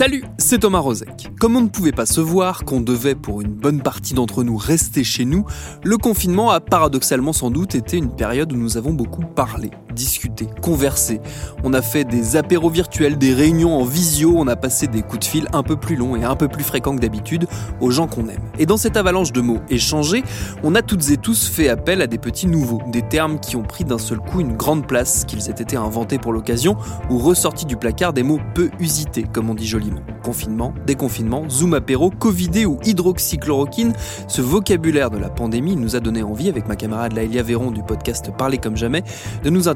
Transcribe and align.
Salut, 0.00 0.24
c'est 0.38 0.60
Thomas 0.60 0.78
Rozek. 0.78 1.30
Comme 1.38 1.56
on 1.56 1.60
ne 1.60 1.68
pouvait 1.68 1.92
pas 1.92 2.06
se 2.06 2.22
voir, 2.22 2.64
qu'on 2.64 2.80
devait 2.80 3.14
pour 3.14 3.42
une 3.42 3.52
bonne 3.52 3.82
partie 3.82 4.14
d'entre 4.14 4.42
nous 4.42 4.56
rester 4.56 5.04
chez 5.04 5.26
nous, 5.26 5.44
le 5.84 5.98
confinement 5.98 6.52
a 6.52 6.60
paradoxalement 6.60 7.34
sans 7.34 7.50
doute 7.50 7.74
été 7.74 7.98
une 7.98 8.16
période 8.16 8.50
où 8.50 8.56
nous 8.56 8.78
avons 8.78 8.94
beaucoup 8.94 9.26
parlé, 9.26 9.70
discuté, 9.92 10.46
conversé. 10.62 11.20
On 11.64 11.72
a 11.72 11.82
fait 11.82 12.04
des 12.04 12.36
apéros 12.36 12.70
virtuels, 12.70 13.18
des 13.18 13.34
réunions 13.34 13.80
en 13.80 13.84
visio, 13.84 14.34
on 14.36 14.46
a 14.46 14.56
passé 14.56 14.86
des 14.86 15.02
coups 15.02 15.20
de 15.20 15.24
fil 15.24 15.46
un 15.52 15.62
peu 15.62 15.76
plus 15.76 15.96
longs 15.96 16.16
et 16.16 16.24
un 16.24 16.36
peu 16.36 16.48
plus 16.48 16.64
fréquents 16.64 16.94
que 16.94 17.00
d'habitude 17.00 17.46
aux 17.80 17.90
gens 17.90 18.06
qu'on 18.06 18.28
aime. 18.28 18.42
Et 18.58 18.66
dans 18.66 18.76
cette 18.76 18.96
avalanche 18.96 19.32
de 19.32 19.40
mots 19.40 19.60
échangés, 19.68 20.22
on 20.62 20.74
a 20.74 20.82
toutes 20.82 21.10
et 21.10 21.16
tous 21.16 21.48
fait 21.48 21.68
appel 21.68 22.02
à 22.02 22.06
des 22.06 22.18
petits 22.18 22.46
nouveaux, 22.46 22.80
des 22.88 23.02
termes 23.02 23.38
qui 23.40 23.56
ont 23.56 23.62
pris 23.62 23.84
d'un 23.84 23.98
seul 23.98 24.18
coup 24.18 24.40
une 24.40 24.56
grande 24.56 24.86
place, 24.86 25.24
qu'ils 25.24 25.48
aient 25.48 25.60
été 25.60 25.76
inventés 25.76 26.18
pour 26.18 26.32
l'occasion 26.32 26.76
ou 27.08 27.18
ressortis 27.18 27.66
du 27.66 27.76
placard 27.76 28.12
des 28.12 28.22
mots 28.22 28.40
peu 28.54 28.70
usités, 28.78 29.24
comme 29.24 29.50
on 29.50 29.54
dit 29.54 29.66
joliment. 29.66 30.00
Confinement, 30.22 30.74
déconfinement, 30.86 31.48
zoom 31.48 31.74
apéro, 31.74 32.10
covidé 32.10 32.66
ou 32.66 32.78
hydroxychloroquine, 32.84 33.92
ce 34.28 34.42
vocabulaire 34.42 35.10
de 35.10 35.18
la 35.18 35.30
pandémie 35.30 35.76
nous 35.76 35.96
a 35.96 36.00
donné 36.00 36.22
envie, 36.22 36.48
avec 36.48 36.68
ma 36.68 36.76
camarade 36.76 37.12
Laëlia 37.12 37.42
Véron 37.42 37.70
du 37.70 37.82
podcast 37.82 38.30
Parler 38.36 38.58
comme 38.58 38.76
jamais, 38.76 39.02
de 39.42 39.50
nous 39.50 39.68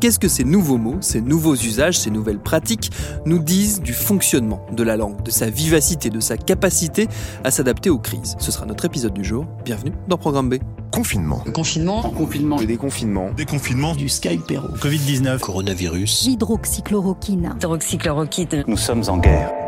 Qu'est-ce 0.00 0.18
que 0.18 0.28
ces 0.28 0.44
nouveaux 0.44 0.78
mots, 0.78 0.96
ces 1.00 1.20
nouveaux 1.20 1.54
usages, 1.54 1.98
ces 1.98 2.10
nouvelles 2.10 2.38
pratiques 2.38 2.90
nous 3.26 3.38
disent 3.38 3.80
du 3.80 3.92
fonctionnement 3.92 4.64
de 4.72 4.82
la 4.82 4.96
langue, 4.96 5.22
de 5.22 5.30
sa 5.30 5.50
vivacité, 5.50 6.10
de 6.10 6.20
sa 6.20 6.36
capacité 6.36 7.08
à 7.44 7.50
s'adapter 7.50 7.90
aux 7.90 7.98
crises? 7.98 8.36
Ce 8.38 8.50
sera 8.50 8.66
notre 8.66 8.84
épisode 8.84 9.12
du 9.12 9.24
jour. 9.24 9.46
Bienvenue 9.64 9.92
dans 10.08 10.16
Programme 10.16 10.48
B. 10.48 10.54
Confinement. 10.90 11.42
Confinement. 11.52 12.02
Confinement. 12.02 12.58
Le 12.58 12.66
déconfinement. 12.66 13.30
Déconfinement. 13.36 13.94
Du 13.94 14.08
Skypero. 14.08 14.68
Covid-19. 14.76 15.40
Coronavirus. 15.40 16.26
Hydroxychloroquine. 16.26 17.54
Hydroxychloroquine. 17.56 18.64
Nous 18.66 18.76
sommes 18.76 19.02
en 19.08 19.18
guerre. 19.18 19.63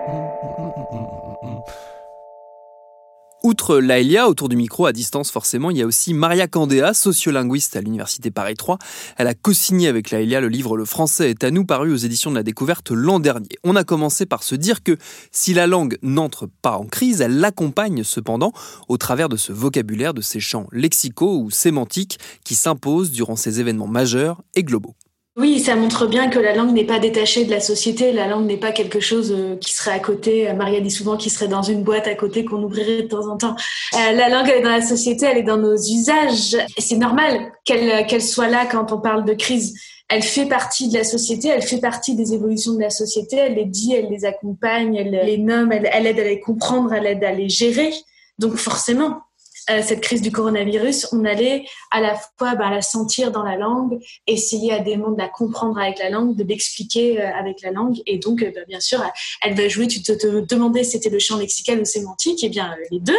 Outre 3.47 3.79
Laëlia, 3.79 4.29
autour 4.29 4.49
du 4.49 4.57
micro 4.57 4.87
à 4.87 4.93
distance 4.93 5.31
forcément, 5.31 5.71
il 5.71 5.77
y 5.77 5.83
a 5.83 5.87
aussi 5.87 6.15
Maria 6.15 6.49
Candéa, 6.49 6.93
sociolinguiste 6.93 7.77
à 7.77 7.81
l'université 7.81 8.33
Paris 8.33 8.57
3. 8.57 8.77
Elle 9.19 9.29
a 9.29 9.35
co-signé 9.35 9.87
avec 9.87 10.11
Laëlia 10.11 10.41
le 10.41 10.49
livre 10.49 10.77
Le 10.77 10.85
français 10.85 11.31
est 11.31 11.45
à 11.45 11.53
nous 11.53 11.65
paru 11.65 11.93
aux 11.93 11.97
éditions 11.97 12.33
de 12.33 12.35
la 12.35 12.43
découverte 12.43 12.91
l'an 12.91 13.21
dernier. 13.21 13.51
On 13.63 13.77
a 13.77 13.85
commencé 13.85 14.27
par 14.27 14.43
se 14.43 14.57
dire 14.57 14.83
que 14.83 14.97
si 15.31 15.55
la 15.55 15.69
langue 15.69 15.97
n'entre 16.03 16.49
pas 16.61 16.77
en 16.77 16.87
crise, 16.87 17.21
elle 17.21 17.39
l'accompagne 17.39 18.03
cependant 18.03 18.53
au 18.89 18.97
travers 18.97 19.29
de 19.29 19.37
ce 19.37 19.53
vocabulaire, 19.53 20.13
de 20.13 20.23
ces 20.23 20.41
champs 20.41 20.67
lexicaux 20.73 21.39
ou 21.39 21.53
sémantiques 21.53 22.19
qui 22.43 22.57
s'imposent 22.57 23.13
durant 23.13 23.37
ces 23.37 23.61
événements 23.61 23.87
majeurs 23.87 24.43
et 24.57 24.65
globaux. 24.65 24.97
Oui, 25.39 25.61
ça 25.61 25.77
montre 25.77 26.07
bien 26.07 26.31
que 26.31 26.39
la 26.39 26.55
langue 26.55 26.73
n'est 26.73 26.87
pas 26.87 26.99
détachée 26.99 27.45
de 27.45 27.51
la 27.51 27.61
société. 27.61 28.11
La 28.11 28.27
langue 28.27 28.47
n'est 28.47 28.57
pas 28.57 28.73
quelque 28.73 29.01
chose 29.01 29.35
euh, 29.37 29.57
qui 29.57 29.71
serait 29.71 29.91
à 29.91 29.99
côté. 29.99 30.51
Maria 30.55 30.81
dit 30.81 30.91
souvent 30.91 31.19
qu'il 31.19 31.31
serait 31.31 31.47
dans 31.47 31.61
une 31.61 31.83
boîte 31.83 32.07
à 32.07 32.15
côté 32.15 32.47
qu'on 32.47 32.63
ouvrirait 32.63 33.03
de 33.03 33.09
temps 33.09 33.29
en 33.29 33.37
temps. 33.37 33.55
Euh, 33.95 34.13
la 34.13 34.31
langue, 34.31 34.49
elle 34.49 34.61
est 34.61 34.63
dans 34.63 34.71
la 34.71 34.81
société, 34.81 35.27
elle 35.27 35.37
est 35.37 35.43
dans 35.43 35.59
nos 35.59 35.77
usages. 35.77 36.57
C'est 36.79 36.97
normal 36.97 37.53
qu'elle 37.67 38.07
qu'elle 38.07 38.23
soit 38.23 38.49
là 38.49 38.65
quand 38.65 38.93
on 38.93 38.99
parle 38.99 39.27
de 39.27 39.35
crise. 39.35 39.79
Elle 40.09 40.23
fait 40.23 40.47
partie 40.47 40.89
de 40.89 40.95
la 40.97 41.05
société, 41.05 41.49
elle 41.49 41.63
fait 41.63 41.81
partie 41.81 42.15
des 42.15 42.33
évolutions 42.33 42.73
de 42.73 42.81
la 42.81 42.91
société. 42.91 43.37
Elle 43.37 43.57
les 43.57 43.67
dit, 43.67 43.93
elle 43.93 44.09
les 44.09 44.25
accompagne, 44.25 44.95
elle 44.95 45.11
les 45.11 45.37
nomme, 45.37 45.71
elle 45.71 46.07
aide 46.07 46.19
à 46.19 46.25
les 46.25 46.41
comprendre, 46.41 46.95
elle 46.95 47.07
aide 47.07 47.25
à 47.25 47.33
les 47.33 47.51
gérer. 47.51 47.93
Donc 48.39 48.55
forcément, 48.55 49.21
euh, 49.69 49.83
cette 49.83 50.01
crise 50.01 50.23
du 50.23 50.31
coronavirus, 50.31 51.09
on 51.13 51.25
allait 51.25 51.67
à 51.91 52.01
la 52.01 52.17
fois 52.39 52.55
bah, 52.55 52.71
la 52.71 52.83
sentir 52.83 53.33
dans 53.33 53.43
la 53.43 53.57
langue, 53.57 54.01
essayer 54.27 54.73
à 54.73 54.79
des 54.79 54.97
moments 54.97 55.13
de 55.13 55.19
la 55.19 55.29
comprendre 55.29 55.79
avec 55.79 55.99
la 55.99 56.09
langue, 56.09 56.37
de 56.37 56.45
l'expliquer 56.45 57.21
euh, 57.21 57.35
avec 57.35 57.63
la 57.63 57.73
langue. 57.73 58.01
Et 58.07 58.19
donc, 58.19 58.43
euh, 58.43 58.53
bah, 58.55 58.61
bien 58.69 58.79
sûr, 58.79 59.03
elle 59.43 59.55
va 59.55 59.69
jouer, 59.69 59.89
tu 59.89 60.03
te, 60.03 60.13
te 60.13 60.41
demandais 60.41 60.85
si 60.85 60.93
c'était 60.93 61.11
le 61.11 61.19
champ 61.19 61.37
lexical 61.37 61.81
ou 61.81 61.85
sémantique, 61.85 62.45
et 62.45 62.47
eh 62.47 62.51
bien 62.51 62.75
les 62.91 63.01
deux. 63.01 63.15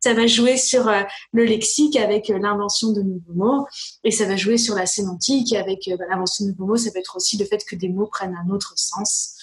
ça 0.00 0.14
va 0.14 0.26
jouer 0.26 0.56
sur 0.56 0.90
le 1.32 1.44
lexique 1.44 1.96
avec 1.96 2.28
l'invention 2.28 2.92
de 2.92 3.02
nouveaux 3.02 3.34
mots, 3.34 3.66
et 4.04 4.10
ça 4.10 4.26
va 4.26 4.36
jouer 4.36 4.58
sur 4.58 4.74
la 4.74 4.86
sémantique 4.86 5.54
avec 5.54 5.90
bah, 5.98 6.04
l'invention 6.10 6.44
de 6.44 6.50
nouveaux 6.50 6.66
mots. 6.66 6.76
Ça 6.76 6.90
peut 6.90 6.98
être 6.98 7.16
aussi 7.16 7.38
le 7.38 7.46
fait 7.46 7.64
que 7.64 7.76
des 7.76 7.88
mots 7.88 8.06
prennent 8.06 8.36
un 8.46 8.50
autre 8.52 8.74
sens. 8.76 9.36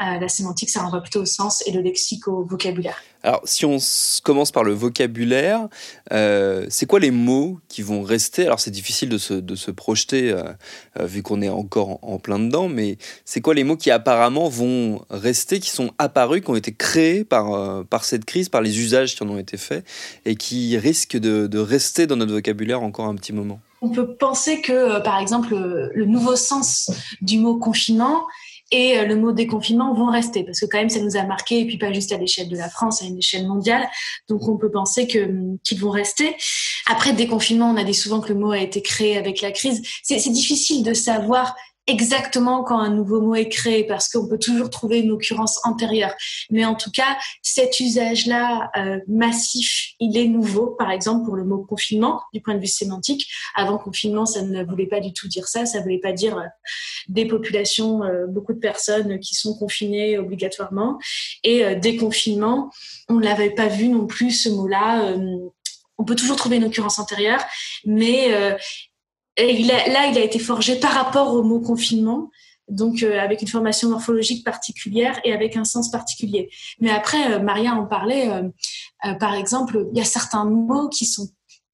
La 0.00 0.28
sémantique, 0.28 0.70
ça 0.70 0.82
renvoie 0.82 1.00
plutôt 1.00 1.22
au 1.22 1.26
sens 1.26 1.62
et 1.66 1.72
le 1.72 1.80
lexique 1.80 2.26
au 2.26 2.44
vocabulaire. 2.44 2.96
Alors, 3.24 3.40
si 3.44 3.64
on 3.64 3.78
commence 4.24 4.50
par 4.50 4.64
le 4.64 4.72
vocabulaire, 4.72 5.68
euh, 6.12 6.66
c'est 6.70 6.86
quoi 6.86 6.98
les 6.98 7.12
mots 7.12 7.60
qui 7.68 7.82
vont 7.82 8.02
rester? 8.02 8.46
Alors, 8.46 8.58
c'est 8.58 8.72
difficile 8.72 9.08
de 9.08 9.18
se, 9.18 9.34
de 9.34 9.54
se 9.54 9.70
projeter 9.70 10.32
euh, 10.32 10.42
euh, 10.98 11.06
vu 11.06 11.22
qu'on 11.22 11.40
est 11.40 11.48
encore 11.48 12.00
en, 12.02 12.18
plein 12.18 12.40
dedans, 12.40 12.68
mais 12.68 12.98
c'est 13.24 13.40
quoi 13.40 13.54
les 13.54 13.62
mots 13.62 13.76
qui 13.76 13.92
apparemment 13.92 14.48
vont 14.48 15.04
rester, 15.08 15.60
qui 15.60 15.70
sont 15.70 15.92
apparus, 15.98 16.42
qui 16.42 16.50
ont 16.50 16.56
été 16.56 16.72
créés 16.72 17.24
par, 17.24 17.84
par 17.86 18.04
cette 18.04 18.24
crise, 18.24 18.48
par 18.48 18.60
les 18.60 18.80
usages 18.80 19.14
qui 19.14 19.22
en 19.22 19.28
ont 19.28 19.38
été 19.38 19.56
faits, 19.56 19.86
et 20.24 20.34
qui 20.34 20.76
risquent 20.78 21.18
de, 21.18 21.46
de 21.46 21.58
rester 21.58 22.06
dans 22.08 22.16
notre 22.16 22.32
vocabulaire 22.32 22.82
encore 22.82 23.06
un 23.06 23.14
petit 23.14 23.32
moment? 23.32 23.60
On 23.82 23.90
peut 23.90 24.14
penser 24.14 24.60
que, 24.60 25.00
par 25.02 25.18
exemple, 25.18 25.54
le 25.54 26.04
nouveau 26.06 26.36
sens 26.36 26.90
du 27.20 27.38
mot 27.38 27.56
confinement, 27.56 28.22
et 28.72 28.98
euh, 28.98 29.04
le 29.04 29.14
mot 29.14 29.32
déconfinement 29.32 29.94
vont 29.94 30.10
rester 30.10 30.42
parce 30.42 30.58
que 30.58 30.66
quand 30.66 30.78
même 30.78 30.88
ça 30.88 31.00
nous 31.00 31.16
a 31.16 31.24
marqué 31.24 31.60
et 31.60 31.66
puis 31.66 31.78
pas 31.78 31.92
juste 31.92 32.10
à 32.10 32.18
l'échelle 32.18 32.48
de 32.48 32.56
la 32.56 32.68
France, 32.68 33.02
à 33.02 33.04
une 33.04 33.18
échelle 33.18 33.46
mondiale. 33.46 33.88
Donc 34.28 34.48
on 34.48 34.56
peut 34.56 34.70
penser 34.70 35.06
que 35.06 35.24
hum, 35.24 35.58
qu'ils 35.62 35.78
vont 35.78 35.90
rester. 35.90 36.34
Après 36.86 37.12
déconfinement, 37.12 37.70
on 37.70 37.76
a 37.76 37.84
dit 37.84 37.94
souvent 37.94 38.20
que 38.20 38.32
le 38.32 38.38
mot 38.38 38.50
a 38.50 38.58
été 38.58 38.82
créé 38.82 39.16
avec 39.16 39.40
la 39.42 39.52
crise. 39.52 39.82
C'est 40.02 40.16
difficile 40.30 40.82
de 40.82 40.94
savoir 40.94 41.54
exactement 41.86 42.62
quand 42.62 42.78
un 42.78 42.90
nouveau 42.90 43.20
mot 43.20 43.34
est 43.34 43.48
créé 43.48 43.84
parce 43.84 44.08
qu'on 44.08 44.28
peut 44.28 44.38
toujours 44.38 44.70
trouver 44.70 45.00
une 45.00 45.10
occurrence 45.10 45.60
antérieure. 45.64 46.14
Mais 46.50 46.64
en 46.64 46.74
tout 46.74 46.90
cas, 46.90 47.16
cet 47.42 47.80
usage-là 47.80 48.70
euh, 48.76 49.00
massif, 49.08 49.90
il 49.98 50.16
est 50.16 50.28
nouveau. 50.28 50.68
Par 50.68 50.90
exemple, 50.90 51.24
pour 51.24 51.34
le 51.34 51.44
mot 51.44 51.64
confinement, 51.64 52.22
du 52.32 52.40
point 52.40 52.54
de 52.54 52.60
vue 52.60 52.66
sémantique, 52.66 53.28
avant 53.54 53.78
confinement, 53.78 54.26
ça 54.26 54.42
ne 54.42 54.64
voulait 54.64 54.86
pas 54.86 55.00
du 55.00 55.12
tout 55.12 55.28
dire 55.28 55.48
ça. 55.48 55.66
Ça 55.66 55.80
voulait 55.80 55.98
pas 55.98 56.12
dire 56.12 56.38
euh, 56.38 56.46
des 57.08 57.26
populations, 57.26 58.04
euh, 58.04 58.26
beaucoup 58.26 58.52
de 58.52 58.60
personnes 58.60 59.18
qui 59.18 59.34
sont 59.34 59.56
confinées 59.58 60.18
obligatoirement. 60.18 60.98
Et 61.42 61.74
déconfinement, 61.76 62.70
on 63.08 63.18
l'avait 63.18 63.50
pas 63.50 63.66
vu 63.66 63.88
non 63.88 64.06
plus 64.06 64.30
ce 64.30 64.48
mot-là. 64.48 65.14
on 65.98 66.04
peut 66.04 66.14
toujours 66.14 66.36
trouver 66.36 66.56
une 66.56 66.64
occurrence 66.64 66.98
antérieure, 66.98 67.42
mais 67.84 68.56
et 69.36 69.64
là, 69.64 70.06
il 70.10 70.18
a 70.18 70.22
été 70.22 70.38
forgé 70.38 70.76
par 70.76 70.92
rapport 70.92 71.32
au 71.34 71.42
mot 71.42 71.60
confinement, 71.60 72.30
donc 72.68 73.02
euh, 73.02 73.18
avec 73.18 73.42
une 73.42 73.48
formation 73.48 73.88
morphologique 73.88 74.44
particulière 74.44 75.18
et 75.24 75.32
avec 75.32 75.56
un 75.56 75.64
sens 75.64 75.90
particulier. 75.90 76.50
Mais 76.80 76.90
après, 76.90 77.32
euh, 77.32 77.38
Maria 77.38 77.74
en 77.74 77.86
parlait, 77.86 78.28
euh, 78.30 79.14
par 79.14 79.34
exemple, 79.34 79.86
il 79.92 79.98
y 79.98 80.00
a 80.00 80.04
certains 80.04 80.44
mots 80.44 80.88
qui 80.88 81.06
sont 81.06 81.28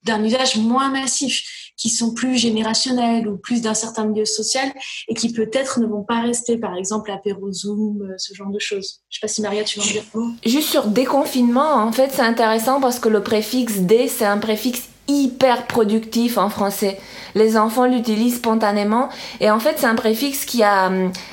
d'un 0.05 0.23
usage 0.25 0.57
moins 0.57 0.91
massif, 0.91 1.73
qui 1.77 1.91
sont 1.91 2.15
plus 2.15 2.39
générationnels 2.39 3.29
ou 3.29 3.37
plus 3.37 3.61
d'un 3.61 3.75
certain 3.75 4.07
milieu 4.07 4.25
social 4.25 4.73
et 5.09 5.15
qui 5.15 5.33
peut-être 5.33 5.81
ne 5.81 5.87
vont 5.87 6.03
pas 6.05 6.21
rester, 6.21 6.57
par 6.57 6.77
exemple, 6.77 7.11
apéro 7.11 7.53
Zoom, 7.53 8.15
ce 8.17 8.33
genre 8.35 8.51
de 8.51 8.59
choses. 8.59 9.01
Je 9.11 9.19
sais 9.19 9.21
pas 9.21 9.29
si 9.29 9.43
Maria, 9.43 9.65
tu 9.65 9.81
veux 9.81 9.87
en 9.87 9.91
dire 9.91 10.05
Juste 10.47 10.71
sur 10.71 10.87
déconfinement, 10.87 11.75
en 11.75 11.93
fait, 11.93 12.11
c'est 12.13 12.23
intéressant 12.23 12.81
parce 12.81 13.01
que 13.01 13.09
le 13.09 13.23
préfixe 13.23 13.79
dé, 13.79 14.09
c'est 14.09 14.25
un 14.25 14.39
préfixe 14.39 14.89
hyper 15.09 15.67
productif 15.67 16.39
en 16.39 16.51
français. 16.51 16.99
Les 17.35 17.57
enfants 17.57 17.87
l'utilisent 17.87 18.37
spontanément 18.37 19.09
et 19.41 19.51
en 19.51 19.59
fait 19.59 19.75
c'est 19.79 19.87
un 19.87 19.95
préfixe 19.95 20.45
qui 20.45 20.63
a 20.63 20.91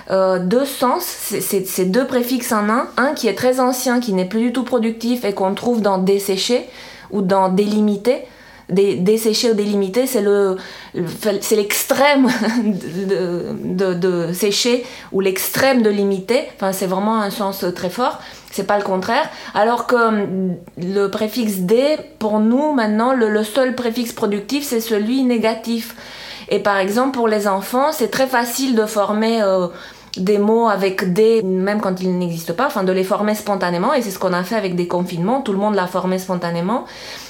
euh, 0.10 0.40
deux 0.40 0.66
sens, 0.66 1.04
c'est 1.04 1.86
deux 1.86 2.08
préfixes 2.08 2.52
en 2.52 2.70
un. 2.70 2.88
Un 2.98 3.14
qui 3.14 3.28
est 3.28 3.36
très 3.36 3.60
ancien, 3.60 4.00
qui 4.00 4.14
n'est 4.14 4.26
plus 4.26 4.42
du 4.42 4.54
tout 4.54 4.64
productif 4.64 5.26
et 5.26 5.34
qu'on 5.34 5.54
trouve 5.54 5.82
dans 5.82 5.98
dessécher 5.98 6.66
ou 7.12 7.22
dans 7.22 7.50
délimiter. 7.50 8.24
Des, 8.68 8.96
dessécher 8.96 9.52
ou 9.52 9.54
délimiter, 9.54 10.08
c'est 10.08 10.24
le, 10.24 10.58
l'extrême 11.52 12.28
de, 12.64 13.54
de, 13.64 13.94
de, 13.94 14.34
sécher 14.34 14.84
ou 15.12 15.20
l'extrême 15.20 15.84
de 15.84 15.92
limiter. 15.92 16.46
Enfin, 16.56 16.72
c'est 16.72 16.88
vraiment 16.88 17.22
un 17.22 17.30
sens 17.30 17.64
très 17.76 17.92
fort. 17.92 18.20
C'est 18.56 18.64
pas 18.64 18.78
le 18.78 18.84
contraire. 18.84 19.30
Alors 19.54 19.86
que 19.86 19.96
hum, 19.96 20.56
le 20.78 21.08
préfixe 21.08 21.58
D, 21.58 21.98
pour 22.20 22.40
nous 22.40 22.72
maintenant, 22.72 23.14
le, 23.14 23.44
seul 23.44 23.76
préfixe 23.76 24.14
productif, 24.14 24.64
c'est 24.64 24.80
celui 24.80 25.24
négatif. 25.24 25.96
Et 26.48 26.60
par 26.60 26.78
exemple, 26.78 27.12
pour 27.12 27.28
les 27.28 27.48
enfants, 27.48 27.92
c'est 27.92 28.10
très 28.10 28.28
facile 28.28 28.76
de 28.76 28.86
former 28.86 29.42
euh, 29.42 29.68
des 30.16 30.38
mots 30.38 30.70
avec 30.70 31.12
des, 31.12 31.44
même 31.44 31.82
quand 31.82 32.00
ils 32.00 32.18
n'existent 32.18 32.54
pas, 32.54 32.68
enfin 32.68 32.84
de 32.84 32.94
les 32.94 33.04
former 33.04 33.36
spontanément, 33.36 33.94
et 33.94 34.02
c'est 34.02 34.12
ce 34.12 34.20
qu'on 34.20 34.32
a 34.32 34.44
fait 34.44 34.56
avec 34.56 34.76
des 34.76 34.88
confinements, 34.88 35.42
tout 35.42 35.52
le 35.52 35.58
monde 35.58 35.76
l'a 35.76 35.88
formé 35.88 36.18
spontanément. 36.18 36.86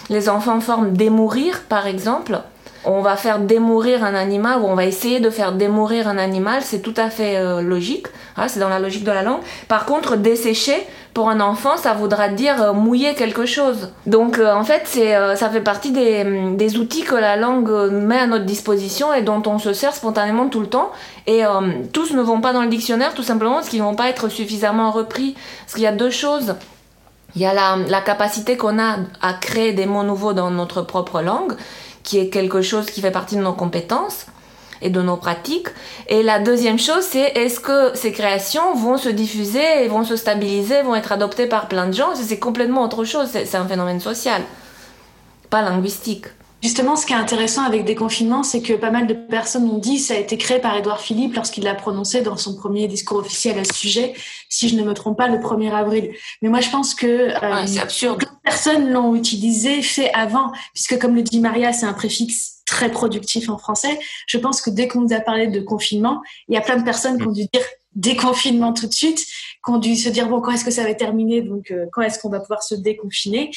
Les 0.09 0.29
enfants 0.29 0.59
forment 0.59 0.93
démourir, 0.93 1.63
par 1.67 1.87
exemple. 1.87 2.39
On 2.87 3.01
va 3.01 3.15
faire 3.15 3.39
démourir 3.39 4.03
un 4.03 4.13
animal, 4.13 4.59
ou 4.61 4.65
on 4.65 4.75
va 4.75 4.85
essayer 4.85 5.19
de 5.19 5.31
faire 5.31 5.53
démourir 5.53 6.07
un 6.07 6.19
animal, 6.19 6.61
c'est 6.61 6.81
tout 6.81 6.93
à 6.97 7.09
fait 7.09 7.37
euh, 7.37 7.61
logique, 7.61 8.07
hein, 8.37 8.47
c'est 8.47 8.59
dans 8.59 8.69
la 8.69 8.77
logique 8.77 9.03
de 9.03 9.11
la 9.11 9.23
langue. 9.23 9.41
Par 9.67 9.85
contre, 9.85 10.17
dessécher, 10.17 10.85
pour 11.15 11.29
un 11.29 11.39
enfant, 11.39 11.77
ça 11.77 11.93
voudra 11.93 12.29
dire 12.29 12.61
euh, 12.61 12.73
mouiller 12.73 13.15
quelque 13.15 13.47
chose. 13.47 13.89
Donc 14.05 14.37
euh, 14.37 14.53
en 14.53 14.63
fait, 14.63 14.85
ça 14.85 15.49
fait 15.49 15.61
partie 15.61 15.91
des, 15.91 16.53
des, 16.55 16.77
outils 16.77 17.03
que 17.03 17.15
la 17.15 17.37
langue 17.37 17.71
met 17.91 18.19
à 18.19 18.27
notre 18.27 18.45
disposition 18.45 19.13
et 19.13 19.23
dont 19.23 19.41
on 19.47 19.57
se 19.57 19.73
sert 19.73 19.95
spontanément 19.95 20.47
tout 20.49 20.59
le 20.59 20.67
temps. 20.67 20.91
Et 21.25 21.41
tous 21.91 22.13
ne 22.13 22.21
vont 22.21 22.39
pas 22.39 22.53
dans 22.53 22.61
le 22.61 22.67
dictionnaire 22.67 23.15
tout 23.15 23.23
simplement 23.23 23.55
parce 23.55 23.69
qu'ils 23.69 23.79
ne 23.79 23.85
vont 23.85 23.95
pas 23.95 24.09
être 24.09 24.29
suffisamment 24.29 24.91
repris. 24.91 25.35
Parce 25.61 25.73
qu'il 25.73 25.83
y 25.83 25.87
a 25.87 25.91
deux 25.91 26.11
choses. 26.11 26.55
Il 27.35 27.41
y 27.41 27.45
a 27.45 27.53
la 27.53 28.01
capacité 28.01 28.55
qu'on 28.57 28.79
a 28.79 28.97
à 29.21 29.33
créer 29.33 29.73
des 29.73 29.85
mots 29.85 30.03
nouveaux 30.03 30.33
dans 30.33 30.51
notre 30.51 30.81
propre 30.81 31.21
langue, 31.21 31.55
qui 32.05 32.19
est 32.19 32.29
quelque 32.29 32.61
chose 32.61 32.85
qui 32.85 33.01
fait 33.01 33.11
partie 33.11 33.35
de 33.35 33.41
nos 33.41 33.53
compétences 33.53 34.27
et 34.81 34.89
de 34.89 35.01
nos 35.01 35.17
pratiques. 35.17 35.67
Et 36.07 36.23
la 36.23 36.39
deuxième 36.39 36.79
chose, 36.79 37.03
c'est 37.03 37.31
est-ce 37.35 37.59
que 37.59 37.95
ces 37.95 38.11
créations 38.11 38.75
vont 38.75 38.97
se 38.97 39.09
diffuser, 39.09 39.87
vont 39.89 40.05
se 40.05 40.15
stabiliser, 40.15 40.83
vont 40.83 40.95
être 40.95 41.11
adoptées 41.11 41.47
par 41.47 41.67
plein 41.67 41.87
de 41.87 41.93
gens? 41.93 42.15
C'est 42.15 42.39
complètement 42.39 42.83
autre 42.83 43.03
chose, 43.03 43.27
c'est 43.31 43.55
un 43.55 43.67
phénomène 43.67 43.99
social, 43.99 44.41
pas 45.49 45.61
linguistique. 45.61 46.27
Justement, 46.65 46.95
ce 46.95 47.05
qui 47.05 47.13
est 47.13 47.15
intéressant 47.15 47.61
avec 47.61 47.85
Déconfinement, 47.85 48.41
c'est 48.41 48.63
que 48.63 48.73
pas 48.73 48.89
mal 48.89 49.05
de 49.05 49.13
personnes 49.13 49.69
ont 49.69 49.77
dit 49.77 49.99
ça 49.99 50.15
a 50.15 50.17
été 50.17 50.35
créé 50.35 50.57
par 50.57 50.75
Édouard 50.75 50.99
Philippe 50.99 51.35
lorsqu'il 51.35 51.63
l'a 51.63 51.75
prononcé 51.75 52.23
dans 52.23 52.37
son 52.37 52.55
premier 52.55 52.87
discours 52.87 53.19
officiel 53.19 53.59
à 53.59 53.63
ce 53.63 53.75
sujet, 53.75 54.15
si 54.49 54.67
je 54.67 54.75
ne 54.75 54.81
me 54.81 54.95
trompe 54.95 55.15
pas, 55.15 55.27
le 55.27 55.37
1er 55.37 55.71
avril. 55.71 56.15
Mais 56.41 56.49
moi, 56.49 56.61
je 56.61 56.71
pense 56.71 56.95
que 56.95 57.05
euh, 57.05 57.67
c'est 57.67 57.79
absurde. 57.79 58.23
personnes 58.43 58.89
l'ont 58.89 59.13
utilisé, 59.13 59.83
fait 59.83 60.11
avant, 60.15 60.51
puisque 60.73 60.97
comme 60.97 61.13
le 61.13 61.21
dit 61.21 61.39
Maria, 61.39 61.71
c'est 61.71 61.85
un 61.85 61.93
préfixe 61.93 62.63
très 62.65 62.89
productif 62.89 63.47
en 63.47 63.59
français. 63.59 63.99
Je 64.25 64.39
pense 64.39 64.59
que 64.59 64.71
dès 64.71 64.87
qu'on 64.87 65.01
nous 65.01 65.13
a 65.13 65.19
parlé 65.19 65.45
de 65.45 65.59
confinement, 65.59 66.23
il 66.47 66.55
y 66.55 66.57
a 66.57 66.61
plein 66.61 66.77
de 66.77 66.83
personnes 66.83 67.19
qui 67.19 67.27
ont 67.27 67.31
dû 67.31 67.43
dire 67.53 67.61
déconfinement 67.93 68.73
tout 68.73 68.87
de 68.87 68.93
suite, 68.93 69.23
qui 69.65 69.71
ont 69.71 69.77
dû 69.77 69.95
se 69.95 70.09
dire 70.09 70.29
bon 70.29 70.41
quand 70.41 70.51
est-ce 70.51 70.65
que 70.65 70.71
ça 70.71 70.83
va 70.83 70.93
terminer 70.93 71.41
donc 71.41 71.71
euh, 71.71 71.85
quand 71.91 72.01
est-ce 72.01 72.19
qu'on 72.19 72.29
va 72.29 72.39
pouvoir 72.39 72.63
se 72.63 72.75
déconfiner? 72.75 73.51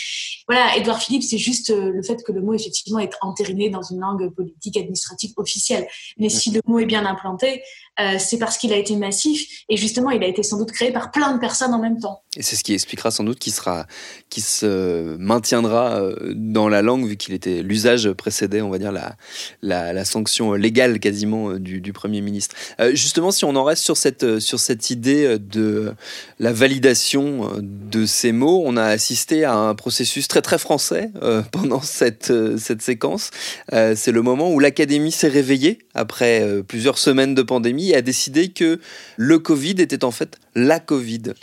Voilà 0.49 0.77
Édouard 0.77 1.01
Philippe 1.01 1.23
c'est 1.23 1.39
juste 1.39 1.71
euh, 1.71 1.93
le 1.93 2.03
fait 2.03 2.23
que 2.25 2.33
le 2.33 2.41
mot 2.41 2.55
effectivement 2.55 2.99
est 2.99 3.13
entériné 3.21 3.69
dans 3.69 3.83
une 3.83 4.01
langue 4.01 4.29
politique 4.35 4.77
administrative 4.77 5.33
officielle. 5.37 5.87
Mais 6.19 6.29
si 6.29 6.51
le 6.51 6.61
mot 6.67 6.79
est 6.79 6.87
bien 6.87 7.05
implanté 7.05 7.63
euh, 8.01 8.19
c'est 8.19 8.39
parce 8.39 8.59
qu'il 8.59 8.73
a 8.73 8.77
été 8.77 8.97
massif 8.97 9.65
et 9.69 9.77
justement 9.77 10.11
il 10.11 10.23
a 10.23 10.27
été 10.27 10.43
sans 10.43 10.59
doute 10.59 10.73
créé 10.73 10.93
par 10.93 11.11
plein 11.11 11.35
de 11.35 11.41
personnes 11.41 11.75
en 11.75 11.81
même 11.81 11.99
temps 11.99 12.23
et 12.37 12.43
c'est 12.43 12.57
ce 12.57 12.65
qui 12.65 12.75
expliquera 12.75 13.11
sans 13.11 13.25
doute 13.25 13.39
qui 13.39 13.51
sera 13.51 13.87
qui 14.29 14.41
se 14.41 15.17
maintiendra 15.17 16.01
dans 16.35 16.69
la 16.69 16.83
langue 16.83 17.07
vu 17.07 17.17
qu'il 17.17 17.35
était 17.35 17.63
l'usage 17.63 18.11
précédait 18.13 18.61
on 18.61 18.71
va 18.71 18.79
dire 18.79 18.93
la, 18.93 19.17
la, 19.63 20.05
sanction 20.05 20.53
légale 20.53 21.01
quasiment 21.01 21.55
du, 21.55 21.81
du 21.81 21.93
premier 21.93 22.21
ministre 22.21 22.55
justement 22.93 23.31
si 23.31 23.45
on 23.45 23.57
en 23.57 23.65
reste 23.65 23.83
sur 23.83 23.97
cette 23.97 24.39
sur 24.39 24.61
cette 24.61 24.91
idée 24.91 25.39
de 25.39 25.95
la 26.39 26.53
validation 26.53 27.19
euh, 27.19 27.61
de 27.63 28.07
ces 28.07 28.33
mots. 28.33 28.63
On 28.65 28.77
a 28.77 28.85
assisté 28.85 29.45
à 29.45 29.55
un 29.55 29.75
processus 29.75 30.29
très 30.29 30.43
très 30.43 30.59
français 30.59 31.11
euh, 31.23 31.43
pendant 31.53 31.81
cette, 31.81 32.31
euh, 32.31 32.57
cette 32.59 32.83
séquence. 32.83 33.31
c'est 33.71 34.13
le 34.13 34.23
moment 34.23 34.53
où 34.53 34.59
l'Académie 34.59 35.13
s'est 35.13 35.29
réveillée 35.29 35.79
après 35.95 36.63
plusieurs 36.67 36.99
semaines 36.99 37.35
de 37.35 37.43
pandémie 37.43 37.88
a 37.95 38.03
décidé 38.03 38.49
que 38.49 38.81
le 39.17 39.39
Covid 39.39 39.77
était 39.79 40.05
en 40.05 40.11
fait 40.11 40.39
la 40.55 40.81
Covid. 40.81 41.35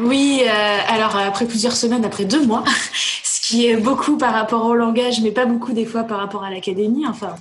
Oui, 0.00 0.42
alors 0.88 1.14
après 1.14 1.44
plusieurs 1.44 1.76
semaines, 1.76 2.06
après 2.06 2.24
deux 2.24 2.44
mois, 2.46 2.64
ce 3.22 3.40
qui 3.46 3.66
est 3.66 3.76
beaucoup 3.76 4.16
par 4.16 4.32
rapport 4.32 4.64
au 4.64 4.74
langage, 4.74 5.20
mais 5.20 5.30
pas 5.30 5.44
beaucoup 5.44 5.74
des 5.74 5.84
fois 5.84 6.04
par 6.04 6.18
rapport 6.18 6.42
à 6.42 6.50
l'académie. 6.50 7.06
Enfin, 7.06 7.36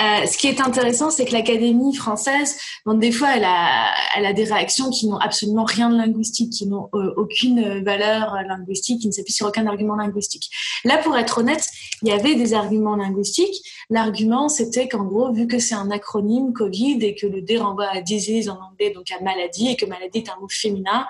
euh, 0.00 0.26
ce 0.26 0.38
qui 0.38 0.46
est 0.46 0.60
intéressant, 0.60 1.10
c'est 1.10 1.26
que 1.26 1.32
l'Académie 1.32 1.94
française, 1.94 2.56
bon, 2.86 2.94
des 2.94 3.12
fois, 3.12 3.36
elle 3.36 3.44
a, 3.44 4.32
des 4.32 4.44
réactions 4.44 4.90
qui 4.90 5.08
n'ont 5.08 5.18
absolument 5.18 5.64
rien 5.64 5.90
de 5.90 5.96
linguistique, 5.96 6.52
qui 6.52 6.66
n'ont 6.66 6.88
euh, 6.94 7.12
aucune 7.16 7.82
valeur 7.84 8.36
linguistique, 8.46 9.00
qui 9.00 9.06
ne 9.08 9.12
s'appuient 9.12 9.32
sur 9.32 9.46
aucun 9.46 9.66
argument 9.66 9.96
linguistique. 9.96 10.50
Là, 10.84 10.98
pour 10.98 11.16
être 11.16 11.38
honnête, 11.38 11.66
il 12.02 12.08
y 12.08 12.12
avait 12.12 12.34
des 12.34 12.54
arguments 12.54 12.96
linguistiques. 12.96 13.56
L'argument, 13.90 14.48
c'était 14.48 14.88
qu'en 14.88 15.04
gros, 15.04 15.32
vu 15.32 15.46
que 15.46 15.58
c'est 15.58 15.74
un 15.74 15.90
acronyme 15.90 16.52
Covid 16.52 16.98
et 17.02 17.14
que 17.14 17.26
le 17.26 17.42
D 17.42 17.58
renvoie 17.58 17.88
à 17.92 18.00
disease 18.00 18.48
en 18.48 18.58
anglais, 18.60 18.92
donc 18.94 19.10
à 19.10 19.22
maladie, 19.22 19.68
et 19.68 19.76
que 19.76 19.86
maladie 19.86 20.18
est 20.18 20.30
un 20.30 20.40
mot 20.40 20.48
féminin, 20.48 21.06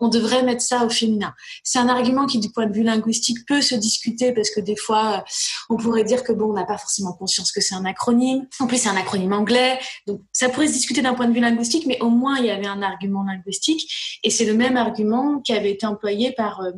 on 0.00 0.08
devrait 0.08 0.42
mettre 0.42 0.62
ça 0.62 0.84
au 0.84 0.88
féminin. 0.88 1.34
C'est 1.62 1.78
un 1.78 1.88
argument 1.88 2.26
qui, 2.26 2.38
du 2.38 2.50
point 2.50 2.66
de 2.66 2.72
vue 2.72 2.82
linguistique, 2.82 3.46
peut 3.46 3.60
se 3.60 3.74
discuter 3.74 4.32
parce 4.32 4.50
que 4.50 4.60
des 4.60 4.76
fois, 4.76 5.24
on 5.68 5.76
pourrait 5.76 6.04
dire 6.04 6.24
que 6.24 6.32
bon, 6.32 6.50
on 6.50 6.52
n'a 6.54 6.64
pas 6.64 6.78
forcément 6.78 7.12
conscience 7.12 7.52
que 7.52 7.60
c'est 7.60 7.74
un 7.74 7.84
acronyme. 7.84 8.46
En 8.60 8.66
plus, 8.66 8.78
c'est 8.78 8.88
un 8.88 8.96
acronyme 8.96 9.32
anglais, 9.32 9.78
donc 10.06 10.22
ça 10.32 10.48
pourrait 10.48 10.68
se 10.68 10.72
discuter 10.72 11.02
d'un 11.02 11.09
point 11.14 11.28
de 11.28 11.32
vue 11.32 11.40
linguistique, 11.40 11.86
mais 11.86 12.00
au 12.00 12.10
moins 12.10 12.38
il 12.38 12.46
y 12.46 12.50
avait 12.50 12.66
un 12.66 12.82
argument 12.82 13.22
linguistique, 13.24 14.20
et 14.22 14.30
c'est 14.30 14.44
le 14.44 14.54
même 14.54 14.76
argument 14.76 15.40
qui 15.40 15.52
avait 15.52 15.70
été 15.70 15.86
employé 15.86 16.32
par 16.32 16.60
euh, 16.60 16.70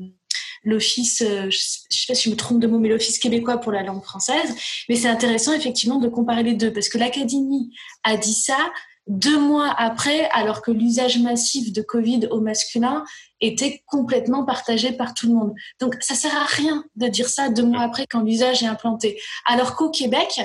l'office, 0.65 1.23
euh, 1.23 1.51
je 1.51 1.59
sais 1.59 2.07
pas 2.09 2.15
si 2.15 2.29
je 2.29 2.31
me 2.31 2.37
trompe 2.37 2.61
de 2.61 2.67
mot, 2.67 2.79
mais 2.79 2.89
l'office 2.89 3.19
québécois 3.19 3.59
pour 3.59 3.73
la 3.73 3.83
langue 3.83 4.03
française. 4.03 4.55
Mais 4.89 4.97
c'est 4.97 5.09
intéressant 5.09 5.53
effectivement 5.55 5.99
de 5.99 6.09
comparer 6.09 6.43
les 6.43 6.55
deux 6.55 6.73
parce 6.73 6.89
que 6.89 6.99
l'Académie 6.99 7.71
a 8.05 8.17
dit 8.17 8.35
ça 8.35 8.57
deux 9.09 9.39
mois 9.39 9.75
après, 9.77 10.29
alors 10.31 10.63
que 10.63 10.71
l'usage 10.71 11.19
massif 11.19 11.73
de 11.73 11.83
Covid 11.83 12.29
au 12.31 12.41
masculin 12.41 13.05
était 13.43 13.83
complètement 13.87 14.45
partagé 14.45 14.93
par 14.93 15.15
tout 15.15 15.27
le 15.27 15.35
monde. 15.35 15.55
Donc, 15.81 15.97
ça 16.01 16.15
sert 16.15 16.35
à 16.35 16.45
rien 16.45 16.85
de 16.97 17.09
dire 17.09 17.29
ça 17.29 17.49
deux 17.49 17.65
mois 17.65 17.83
après 17.83 18.07
quand 18.07 18.21
l'usage 18.21 18.63
est 18.63 18.67
implanté. 18.67 19.21
Alors 19.47 19.75
qu'au 19.77 19.91
Québec, 19.91 20.41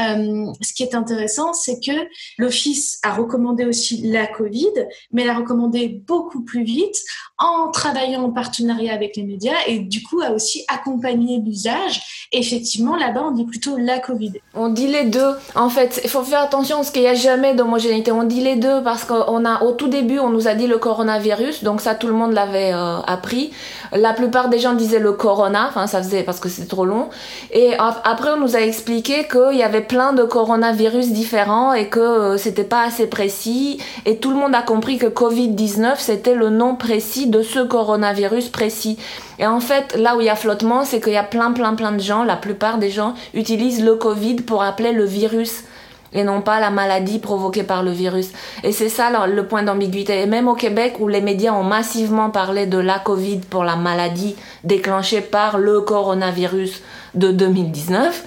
euh, 0.00 0.46
ce 0.60 0.72
qui 0.72 0.82
est 0.82 0.94
intéressant, 0.94 1.52
c'est 1.52 1.78
que 1.78 1.92
l'Office 2.38 2.98
a 3.02 3.14
recommandé 3.14 3.64
aussi 3.64 4.02
la 4.08 4.26
Covid, 4.26 4.72
mais 5.12 5.24
l'a 5.24 5.34
recommandé 5.34 5.88
beaucoup 6.06 6.42
plus 6.42 6.64
vite 6.64 6.96
en 7.38 7.70
travaillant 7.70 8.24
en 8.24 8.30
partenariat 8.30 8.92
avec 8.94 9.16
les 9.16 9.22
médias 9.22 9.54
et 9.66 9.78
du 9.78 10.02
coup 10.02 10.20
a 10.20 10.32
aussi 10.32 10.64
accompagné 10.68 11.40
l'usage. 11.44 12.28
Effectivement, 12.32 12.96
là-bas, 12.96 13.24
on 13.28 13.30
dit 13.30 13.44
plutôt 13.44 13.76
la 13.76 13.98
Covid. 13.98 14.32
On 14.54 14.68
dit 14.68 14.86
les 14.86 15.04
deux. 15.04 15.34
En 15.54 15.70
fait, 15.70 16.00
il 16.02 16.10
faut 16.10 16.22
faire 16.22 16.42
attention 16.42 16.76
parce 16.76 16.90
qu'il 16.90 17.02
n'y 17.02 17.08
a 17.08 17.14
jamais 17.14 17.54
d'homogénéité. 17.54 18.12
On 18.12 18.24
dit 18.24 18.40
les 18.40 18.56
deux 18.56 18.82
parce 18.82 19.04
qu'au 19.04 19.14
a, 19.14 19.62
au 19.62 19.72
tout 19.72 19.88
début, 19.88 20.18
on 20.18 20.30
nous 20.30 20.48
a 20.48 20.54
dit 20.54 20.66
le 20.66 20.78
coronavirus, 20.78 21.64
donc 21.64 21.80
ça, 21.80 21.94
tout 21.94 22.06
le 22.06 22.12
monde 22.12 22.32
l'avait 22.38 22.72
euh, 22.72 22.98
appris. 23.06 23.50
La 23.92 24.12
plupart 24.12 24.48
des 24.48 24.58
gens 24.58 24.74
disaient 24.74 24.98
le 24.98 25.12
corona, 25.12 25.66
enfin 25.68 25.86
ça 25.86 26.02
faisait 26.02 26.22
parce 26.22 26.40
que 26.40 26.48
c'était 26.48 26.68
trop 26.68 26.84
long. 26.84 27.08
Et 27.52 27.74
après, 27.78 28.30
on 28.30 28.40
nous 28.40 28.56
a 28.56 28.60
expliqué 28.60 29.26
qu'il 29.26 29.56
y 29.56 29.62
avait 29.62 29.80
plein 29.80 30.12
de 30.12 30.22
coronavirus 30.22 31.12
différents 31.12 31.72
et 31.72 31.88
que 31.88 32.00
euh, 32.00 32.36
c'était 32.36 32.64
pas 32.64 32.82
assez 32.84 33.06
précis. 33.06 33.80
Et 34.06 34.18
tout 34.18 34.30
le 34.30 34.36
monde 34.36 34.54
a 34.54 34.62
compris 34.62 34.98
que 34.98 35.06
Covid-19 35.06 35.96
c'était 35.98 36.34
le 36.34 36.50
nom 36.50 36.76
précis 36.76 37.26
de 37.26 37.42
ce 37.42 37.60
coronavirus 37.60 38.48
précis. 38.48 38.98
Et 39.38 39.46
en 39.46 39.60
fait, 39.60 39.96
là 39.96 40.16
où 40.16 40.20
il 40.20 40.26
y 40.26 40.30
a 40.30 40.36
flottement, 40.36 40.84
c'est 40.84 41.00
qu'il 41.00 41.12
y 41.12 41.16
a 41.16 41.22
plein, 41.22 41.52
plein, 41.52 41.74
plein 41.74 41.92
de 41.92 42.00
gens, 42.00 42.24
la 42.24 42.36
plupart 42.36 42.78
des 42.78 42.90
gens 42.90 43.14
utilisent 43.34 43.84
le 43.84 43.94
Covid 43.94 44.36
pour 44.36 44.62
appeler 44.62 44.92
le 44.92 45.04
virus 45.04 45.64
et 46.12 46.24
non 46.24 46.40
pas 46.40 46.60
la 46.60 46.70
maladie 46.70 47.18
provoquée 47.18 47.62
par 47.62 47.82
le 47.82 47.90
virus. 47.90 48.30
Et 48.64 48.72
c'est 48.72 48.88
ça 48.88 49.26
le 49.26 49.46
point 49.46 49.62
d'ambiguïté. 49.62 50.22
Et 50.22 50.26
même 50.26 50.48
au 50.48 50.54
Québec, 50.54 50.96
où 51.00 51.08
les 51.08 51.20
médias 51.20 51.52
ont 51.52 51.64
massivement 51.64 52.30
parlé 52.30 52.66
de 52.66 52.78
la 52.78 52.98
Covid 52.98 53.38
pour 53.50 53.64
la 53.64 53.76
maladie 53.76 54.36
déclenchée 54.64 55.20
par 55.20 55.58
le 55.58 55.80
coronavirus 55.80 56.82
de 57.14 57.30
2019, 57.30 58.24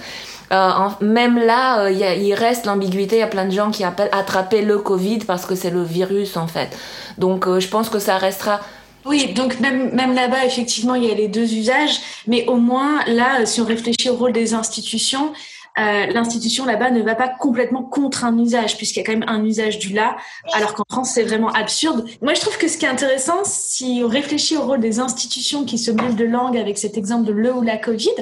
euh, 0.52 0.70
même 1.00 1.38
là, 1.38 1.84
euh, 1.84 1.90
il 1.90 2.34
reste 2.34 2.66
l'ambiguïté. 2.66 3.16
Il 3.16 3.20
y 3.20 3.22
a 3.22 3.26
plein 3.26 3.46
de 3.46 3.52
gens 3.52 3.70
qui 3.70 3.84
appellent 3.84 4.10
attraper 4.12 4.62
le 4.62 4.78
Covid 4.78 5.20
parce 5.20 5.46
que 5.46 5.54
c'est 5.54 5.70
le 5.70 5.82
virus 5.82 6.36
en 6.36 6.46
fait. 6.46 6.76
Donc 7.16 7.46
euh, 7.46 7.58
je 7.58 7.68
pense 7.68 7.88
que 7.88 7.98
ça 7.98 8.18
restera 8.18 8.60
oui, 9.04 9.32
donc 9.34 9.58
même, 9.58 9.92
même 9.94 10.14
là-bas, 10.14 10.44
effectivement, 10.44 10.94
il 10.94 11.04
y 11.04 11.10
a 11.10 11.14
les 11.14 11.26
deux 11.26 11.52
usages, 11.54 12.00
mais 12.28 12.46
au 12.46 12.54
moins, 12.54 13.04
là, 13.06 13.44
si 13.46 13.60
on 13.60 13.64
réfléchit 13.64 14.10
au 14.10 14.14
rôle 14.14 14.32
des 14.32 14.54
institutions, 14.54 15.32
euh, 15.78 16.06
l'institution 16.06 16.64
là-bas 16.64 16.90
ne 16.90 17.02
va 17.02 17.14
pas 17.14 17.28
complètement 17.28 17.82
contre 17.82 18.24
un 18.24 18.38
usage, 18.38 18.76
puisqu'il 18.76 19.00
y 19.00 19.02
a 19.02 19.06
quand 19.06 19.18
même 19.18 19.28
un 19.28 19.44
usage 19.44 19.78
du 19.78 19.92
là, 19.92 20.16
alors 20.52 20.74
qu'en 20.74 20.84
France, 20.88 21.12
c'est 21.14 21.22
vraiment 21.22 21.50
absurde. 21.50 22.06
Moi, 22.20 22.34
je 22.34 22.40
trouve 22.40 22.58
que 22.58 22.68
ce 22.68 22.76
qui 22.76 22.84
est 22.84 22.88
intéressant, 22.88 23.44
si 23.44 24.02
on 24.04 24.08
réfléchit 24.08 24.56
au 24.56 24.62
rôle 24.62 24.80
des 24.80 25.00
institutions 25.00 25.64
qui 25.64 25.78
se 25.78 25.90
mêlent 25.90 26.16
de 26.16 26.24
langue 26.24 26.56
avec 26.56 26.78
cet 26.78 26.98
exemple 26.98 27.24
de 27.24 27.32
le 27.32 27.54
ou 27.54 27.62
la 27.62 27.78
Covid, 27.78 28.14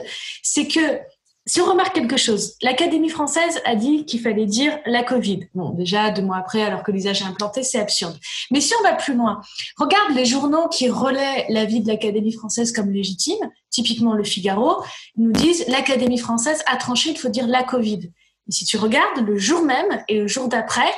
c'est 0.43 0.67
que 0.67 0.81
si 1.47 1.61
on 1.61 1.65
remarque 1.65 1.95
quelque 1.95 2.17
chose, 2.17 2.55
l'Académie 2.63 3.09
française 3.09 3.61
a 3.65 3.75
dit 3.75 4.05
qu'il 4.05 4.21
fallait 4.21 4.47
dire 4.47 4.79
la 4.87 5.03
Covid. 5.03 5.49
Bon, 5.55 5.71
déjà, 5.71 6.11
deux 6.11 6.23
mois 6.23 6.37
après, 6.37 6.63
alors 6.63 6.83
que 6.83 6.93
l'usage 6.93 7.23
est 7.23 7.25
implanté, 7.25 7.63
c'est 7.63 7.79
absurde. 7.79 8.17
Mais 8.51 8.61
si 8.61 8.75
on 8.79 8.83
va 8.83 8.93
plus 8.93 9.15
loin, 9.15 9.41
regarde 9.79 10.15
les 10.15 10.27
journaux 10.27 10.69
qui 10.69 10.89
relaient 10.91 11.47
l'avis 11.49 11.81
de 11.81 11.89
l'Académie 11.89 12.33
française 12.33 12.73
comme 12.73 12.91
légitime, 12.91 13.39
typiquement 13.71 14.15
le 14.15 14.25
Figaro, 14.25 14.83
ils 15.17 15.25
nous 15.25 15.33
disent 15.33 15.65
l'Académie 15.69 16.19
française 16.19 16.63
a 16.67 16.77
tranché, 16.77 17.11
il 17.11 17.19
faut 17.19 17.31
dire 17.31 17.47
la 17.47 17.63
Covid. 17.63 18.11
Et 18.49 18.53
si 18.53 18.65
tu 18.65 18.77
regardes 18.77 19.27
le 19.27 19.39
jour 19.39 19.63
même 19.63 20.05
et 20.09 20.19
le 20.19 20.29
jour 20.29 20.49
d'après, 20.49 20.93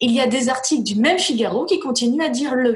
il 0.00 0.12
y 0.12 0.20
a 0.20 0.26
des 0.26 0.48
articles 0.48 0.82
du 0.82 0.96
même 0.96 1.18
Figaro 1.18 1.64
qui 1.64 1.78
continuent 1.78 2.22
à 2.22 2.28
dire 2.28 2.54
le. 2.54 2.74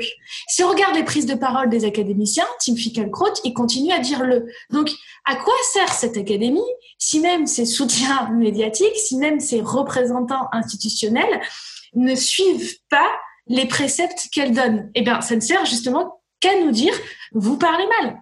Si 0.48 0.64
on 0.64 0.68
regarde 0.68 0.94
les 0.94 1.04
prises 1.04 1.26
de 1.26 1.34
parole 1.34 1.68
des 1.68 1.84
académiciens, 1.84 2.46
Tim 2.64 2.74
Fickelkraut, 2.74 3.34
il 3.44 3.52
continue 3.52 3.92
à 3.92 3.98
dire 3.98 4.24
le. 4.24 4.46
Donc, 4.70 4.90
à 5.26 5.36
quoi 5.36 5.54
sert 5.72 5.92
cette 5.92 6.16
académie 6.16 6.60
si 6.98 7.20
même 7.20 7.46
ses 7.46 7.66
soutiens 7.66 8.30
médiatiques, 8.34 8.96
si 8.96 9.16
même 9.16 9.40
ses 9.40 9.60
représentants 9.60 10.48
institutionnels 10.52 11.40
ne 11.94 12.14
suivent 12.14 12.76
pas 12.88 13.10
les 13.46 13.66
préceptes 13.66 14.28
qu'elle 14.32 14.52
donne? 14.52 14.90
Eh 14.94 15.02
bien, 15.02 15.20
ça 15.20 15.36
ne 15.36 15.40
sert 15.40 15.66
justement 15.66 16.22
qu'à 16.40 16.58
nous 16.60 16.70
dire, 16.70 16.94
vous 17.32 17.58
parlez 17.58 17.86
mal 18.00 18.16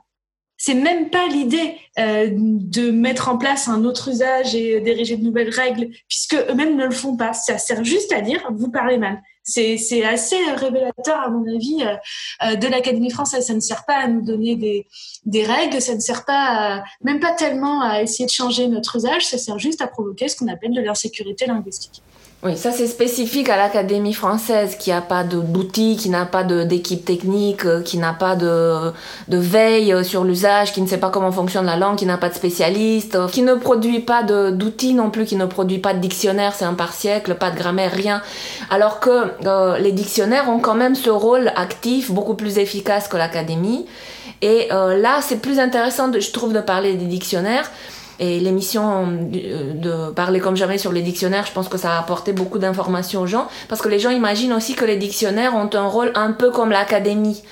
c'est 0.58 0.74
même 0.74 1.08
pas 1.08 1.28
l'idée 1.28 1.76
euh, 1.98 2.28
de 2.32 2.90
mettre 2.90 3.28
en 3.28 3.38
place 3.38 3.68
un 3.68 3.84
autre 3.84 4.08
usage 4.08 4.56
et 4.56 4.80
d'ériger 4.80 5.16
de 5.16 5.24
nouvelles 5.24 5.50
règles, 5.50 5.88
puisque 6.08 6.34
eux-mêmes 6.34 6.76
ne 6.76 6.84
le 6.84 6.90
font 6.90 7.16
pas. 7.16 7.32
Ça 7.32 7.58
sert 7.58 7.84
juste 7.84 8.12
à 8.12 8.20
dire 8.20 8.44
vous 8.52 8.70
parlez 8.70 8.98
mal. 8.98 9.22
C'est, 9.44 10.04
assez 10.04 10.36
révélateur, 10.56 11.20
à 11.20 11.30
mon 11.30 11.42
avis, 11.48 11.82
euh, 11.82 11.94
euh, 12.44 12.56
de 12.56 12.66
l'Académie 12.66 13.10
française. 13.10 13.46
Ça 13.46 13.54
ne 13.54 13.60
sert 13.60 13.86
pas 13.86 13.96
à 13.96 14.06
nous 14.08 14.20
donner 14.20 14.56
des, 14.56 14.86
des 15.24 15.44
règles, 15.44 15.80
ça 15.80 15.94
ne 15.94 16.00
sert 16.00 16.26
pas, 16.26 16.82
même 17.02 17.20
pas 17.20 17.32
tellement 17.32 17.80
à 17.80 18.02
essayer 18.02 18.26
de 18.26 18.30
changer 18.30 18.66
notre 18.68 18.96
usage, 18.96 19.26
ça 19.26 19.38
sert 19.38 19.58
juste 19.58 19.80
à 19.80 19.86
provoquer 19.86 20.28
ce 20.28 20.36
qu'on 20.36 20.48
appelle 20.48 20.74
de 20.74 20.82
l'insécurité 20.82 21.46
linguistique. 21.46 22.02
Oui, 22.44 22.56
ça 22.56 22.70
c'est 22.70 22.86
spécifique 22.86 23.48
à 23.48 23.56
l'Académie 23.56 24.12
française 24.12 24.76
qui 24.76 24.90
n'a 24.90 25.00
pas 25.00 25.24
d'outils, 25.24 25.96
qui 25.96 26.08
n'a 26.08 26.24
pas 26.24 26.44
d'équipe 26.44 27.04
technique, 27.04 27.64
euh, 27.64 27.82
qui 27.82 27.98
n'a 27.98 28.12
pas 28.12 28.36
de, 28.36 28.92
de 29.26 29.38
veille 29.38 29.92
euh, 29.92 30.04
sur 30.04 30.22
l'usage, 30.22 30.72
qui 30.72 30.80
ne 30.80 30.86
sait 30.86 30.98
pas 30.98 31.10
comment 31.10 31.32
fonctionne 31.32 31.66
la 31.66 31.76
langue, 31.76 31.96
qui 31.96 32.06
n'a 32.06 32.16
pas 32.16 32.28
de 32.28 32.34
spécialiste, 32.34 33.16
euh, 33.16 33.26
qui 33.26 33.42
ne 33.42 33.54
produit 33.54 33.98
pas 33.98 34.22
d'outils 34.22 34.94
non 34.94 35.10
plus, 35.10 35.24
qui 35.24 35.34
ne 35.34 35.46
produit 35.46 35.78
pas 35.78 35.94
de 35.94 35.98
dictionnaire, 35.98 36.54
c'est 36.54 36.64
un 36.64 36.74
par 36.74 36.92
siècle, 36.92 37.34
pas 37.34 37.50
de 37.50 37.56
grammaire, 37.56 37.90
rien. 37.90 38.22
Alors 38.70 39.00
que 39.00 39.32
les 39.80 39.90
dictionnaires 39.90 40.48
ont 40.48 40.60
quand 40.60 40.76
même 40.76 40.94
ce 40.94 41.10
rôle 41.10 41.50
actif, 41.56 42.12
beaucoup 42.12 42.34
plus 42.34 42.58
efficace 42.58 43.08
que 43.08 43.16
l'Académie. 43.16 43.86
Et 44.42 44.68
là, 44.70 45.18
c'est 45.22 45.38
plus 45.42 45.58
intéressant, 45.58 46.12
je 46.12 46.30
trouve, 46.30 46.52
de 46.52 46.60
parler 46.60 46.94
des 46.94 47.06
dictionnaires 47.06 47.68
et 48.20 48.40
l'émission 48.40 49.06
euh, 49.34 49.74
de 49.74 50.10
parler 50.12 50.40
comme 50.40 50.56
jamais 50.56 50.78
sur 50.78 50.92
les 50.92 51.02
dictionnaires, 51.02 51.46
je 51.46 51.52
pense 51.52 51.68
que 51.68 51.78
ça 51.78 51.94
a 51.94 51.98
apporté 51.98 52.32
beaucoup 52.32 52.58
d'informations 52.58 53.22
aux 53.22 53.26
gens, 53.26 53.48
parce 53.68 53.80
que 53.80 53.88
les 53.88 53.98
gens 53.98 54.10
imaginent 54.10 54.52
aussi 54.52 54.74
que 54.74 54.84
les 54.84 54.96
dictionnaires 54.96 55.54
ont 55.54 55.70
un 55.72 55.86
rôle 55.86 56.12
un 56.14 56.32
peu 56.32 56.50
comme 56.50 56.70
l'académie. 56.70 57.42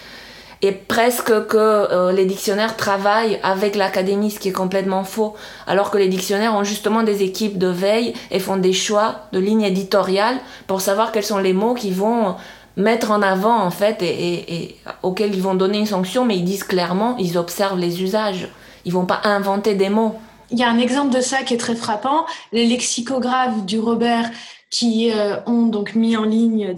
Et 0.63 0.73
presque 0.73 1.47
que 1.47 1.57
euh, 1.57 2.13
les 2.13 2.25
dictionnaires 2.25 2.77
travaillent 2.77 3.39
avec 3.43 3.77
l'académie, 3.77 4.31
ce 4.31 4.41
qui 4.41 4.49
est 4.49 4.53
complètement 4.53 5.05
faux. 5.05 5.35
Alors 5.67 5.91
que 5.91 5.99
les 5.99 6.09
dictionnaires 6.09 6.55
ont 6.55 6.65
justement 6.65 7.03
des 7.03 7.23
équipes 7.23 7.59
de 7.59 7.69
veille 7.69 8.15
et 8.31 8.41
font 8.41 8.57
des 8.57 8.73
choix 8.73 9.17
de 9.33 9.39
lignes 9.39 9.63
éditoriales 9.63 10.39
pour 10.67 10.81
savoir 10.81 11.13
quels 11.13 11.25
sont 11.25 11.39
les 11.39 11.53
mots 11.53 11.75
qui 11.75 11.91
vont 11.91 12.37
mettre 12.79 13.11
en 13.11 13.23
avant 13.23 13.59
en 13.59 13.71
fait 13.71 14.03
et, 14.03 14.55
et 14.55 14.77
auxquels 15.03 15.35
ils 15.35 15.43
vont 15.43 15.55
donner 15.55 15.79
une 15.79 15.87
sanction, 15.87 16.25
mais 16.25 16.37
ils 16.37 16.45
disent 16.45 16.65
clairement, 16.65 17.17
ils 17.19 17.37
observent 17.37 17.79
les 17.79 18.03
usages. 18.03 18.49
Ils 18.87 18.93
vont 18.93 19.07
pas 19.07 19.21
inventer 19.25 19.75
des 19.75 19.91
mots. 19.91 20.17
Il 20.51 20.59
y 20.59 20.63
a 20.63 20.71
un 20.71 20.79
exemple 20.79 21.15
de 21.15 21.21
ça 21.21 21.43
qui 21.43 21.55
est 21.55 21.59
très 21.59 21.77
frappant. 21.77 22.27
Les 22.53 22.67
lexicographes 22.67 23.65
du 23.65 23.79
Robert 23.79 24.31
qui 24.71 25.13
euh, 25.13 25.39
ont 25.47 25.67
donc 25.67 25.95
mis 25.95 26.17
en 26.17 26.25
ligne 26.25 26.75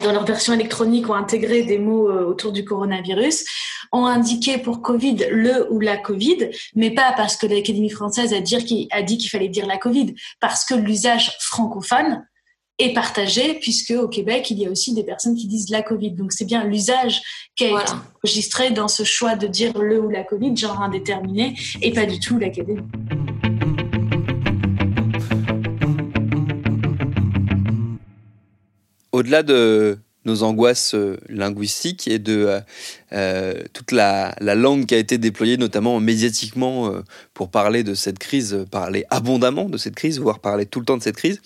dans 0.00 0.12
leur 0.12 0.24
version 0.24 0.52
électronique, 0.52 1.08
ont 1.08 1.14
intégré 1.14 1.62
des 1.62 1.78
mots 1.78 2.08
euh, 2.08 2.24
autour 2.24 2.52
du 2.52 2.64
coronavirus, 2.64 3.44
ont 3.92 4.06
indiqué 4.06 4.58
pour 4.58 4.82
Covid 4.82 5.26
le 5.30 5.72
ou 5.72 5.80
la 5.80 5.96
Covid, 5.96 6.50
mais 6.74 6.90
pas 6.90 7.12
parce 7.16 7.36
que 7.36 7.46
l'Académie 7.46 7.90
française 7.90 8.32
a, 8.32 8.36
a 8.36 9.02
dit 9.02 9.18
qu'il 9.18 9.30
fallait 9.30 9.48
dire 9.48 9.66
la 9.66 9.78
Covid, 9.78 10.14
parce 10.40 10.64
que 10.64 10.74
l'usage 10.74 11.36
francophone 11.40 12.26
est 12.78 12.92
partagé, 12.92 13.54
puisque 13.54 13.90
au 13.92 14.08
Québec, 14.08 14.50
il 14.50 14.58
y 14.58 14.66
a 14.66 14.70
aussi 14.70 14.92
des 14.92 15.02
personnes 15.02 15.34
qui 15.34 15.46
disent 15.46 15.70
la 15.70 15.82
Covid. 15.82 16.10
Donc 16.12 16.32
c'est 16.32 16.44
bien 16.44 16.64
l'usage 16.64 17.22
qui 17.56 17.64
a 17.64 17.68
été 17.68 17.92
enregistré 18.22 18.70
dans 18.70 18.88
ce 18.88 19.02
choix 19.02 19.34
de 19.34 19.46
dire 19.46 19.78
le 19.78 20.00
ou 20.00 20.10
la 20.10 20.24
Covid, 20.24 20.54
genre 20.56 20.82
indéterminé, 20.82 21.54
et 21.80 21.92
pas 21.92 22.04
du 22.04 22.20
tout 22.20 22.38
l'académie. 22.38 22.82
Au-delà 29.12 29.42
de 29.42 29.98
nos 30.26 30.42
angoisses 30.42 30.94
euh, 30.94 31.16
linguistiques 31.28 32.06
et 32.08 32.18
de 32.18 32.44
euh, 32.46 32.60
euh, 33.12 33.62
toute 33.72 33.92
la, 33.92 34.34
langue 34.40 34.84
qui 34.84 34.94
a 34.94 34.98
été 34.98 35.16
déployée, 35.16 35.56
notamment 35.56 35.98
médiatiquement, 36.00 36.92
pour 37.32 37.50
parler 37.50 37.84
de 37.84 37.94
cette 37.94 38.18
crise, 38.18 38.66
parler 38.70 39.06
abondamment 39.08 39.70
de 39.70 39.78
cette 39.78 39.94
crise, 39.94 40.18
voire 40.18 40.40
parler 40.40 40.66
tout 40.66 40.80
le 40.80 40.84
temps 40.84 40.98
de 40.98 41.02
cette 41.02 41.16
crise. 41.16 41.40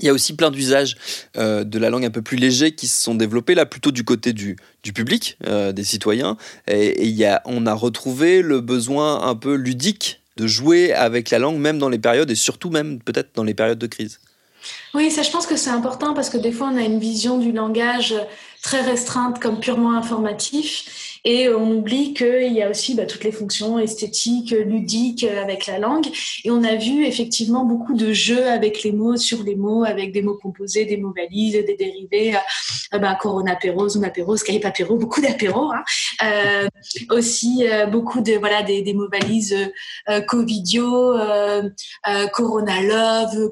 Il 0.00 0.06
y 0.06 0.08
a 0.08 0.12
aussi 0.12 0.34
plein 0.34 0.50
d'usages 0.50 0.96
euh, 1.36 1.64
de 1.64 1.78
la 1.78 1.90
langue 1.90 2.04
un 2.04 2.10
peu 2.10 2.22
plus 2.22 2.36
légers 2.36 2.72
qui 2.72 2.86
se 2.86 3.02
sont 3.02 3.14
développés 3.14 3.54
là 3.54 3.66
plutôt 3.66 3.90
du 3.90 4.04
côté 4.04 4.32
du, 4.32 4.56
public, 4.94 5.38
euh, 5.46 5.72
des 5.72 5.84
citoyens. 5.84 6.36
Et, 6.68 7.06
il 7.06 7.14
y 7.14 7.24
a, 7.24 7.42
on 7.44 7.66
a 7.66 7.74
retrouvé 7.74 8.42
le 8.42 8.60
besoin 8.60 9.22
un 9.22 9.34
peu 9.34 9.54
ludique 9.54 10.20
de 10.36 10.46
jouer 10.46 10.92
avec 10.92 11.30
la 11.30 11.38
langue, 11.38 11.58
même 11.58 11.78
dans 11.78 11.88
les 11.88 11.98
périodes 11.98 12.30
et 12.30 12.34
surtout 12.34 12.70
même 12.70 13.00
peut-être 13.00 13.30
dans 13.34 13.44
les 13.44 13.54
périodes 13.54 13.78
de 13.78 13.86
crise. 13.86 14.20
Oui, 14.94 15.10
ça 15.10 15.22
je 15.22 15.30
pense 15.30 15.46
que 15.46 15.56
c'est 15.56 15.70
important 15.70 16.14
parce 16.14 16.28
que 16.28 16.38
des 16.38 16.52
fois 16.52 16.70
on 16.72 16.76
a 16.76 16.82
une 16.82 16.98
vision 16.98 17.38
du 17.38 17.52
langage 17.52 18.14
très 18.66 18.80
restreinte 18.80 19.38
comme 19.38 19.60
purement 19.60 19.92
informatif 19.92 21.20
et 21.26 21.48
on 21.48 21.72
oublie 21.72 22.14
qu'il 22.14 22.52
y 22.52 22.62
a 22.62 22.70
aussi 22.70 22.94
bah, 22.94 23.04
toutes 23.04 23.24
les 23.24 23.32
fonctions 23.32 23.80
esthétiques, 23.80 24.52
ludiques 24.52 25.24
avec 25.24 25.66
la 25.66 25.80
langue. 25.80 26.06
Et 26.44 26.52
on 26.52 26.62
a 26.62 26.76
vu 26.76 27.04
effectivement 27.04 27.64
beaucoup 27.64 27.94
de 27.94 28.12
jeux 28.12 28.46
avec 28.48 28.84
les 28.84 28.92
mots, 28.92 29.16
sur 29.16 29.42
les 29.42 29.56
mots, 29.56 29.84
avec 29.84 30.12
des 30.12 30.22
mots 30.22 30.38
composés, 30.40 30.84
des 30.84 30.96
mots 30.96 31.12
valises, 31.16 31.54
des 31.54 31.76
dérivés. 31.76 32.36
Euh, 32.94 32.98
bah, 32.98 33.18
Corona 33.20 33.52
apéro, 33.52 33.88
Zoom 33.88 34.04
apéro, 34.04 34.36
Skype 34.36 34.64
apéro, 34.64 34.96
beaucoup 34.96 35.20
d'apéros. 35.20 35.72
Hein. 35.72 35.82
Euh, 36.22 36.68
aussi 37.10 37.66
euh, 37.68 37.86
beaucoup 37.86 38.20
de 38.20 38.34
voilà 38.34 38.62
des, 38.62 38.94
mots 38.94 39.08
valises 39.10 39.56
euh, 40.08 40.20
Covidio, 40.20 41.12
euh, 41.18 41.68
euh, 42.08 42.26
Corona 42.28 42.80
love, 42.82 43.50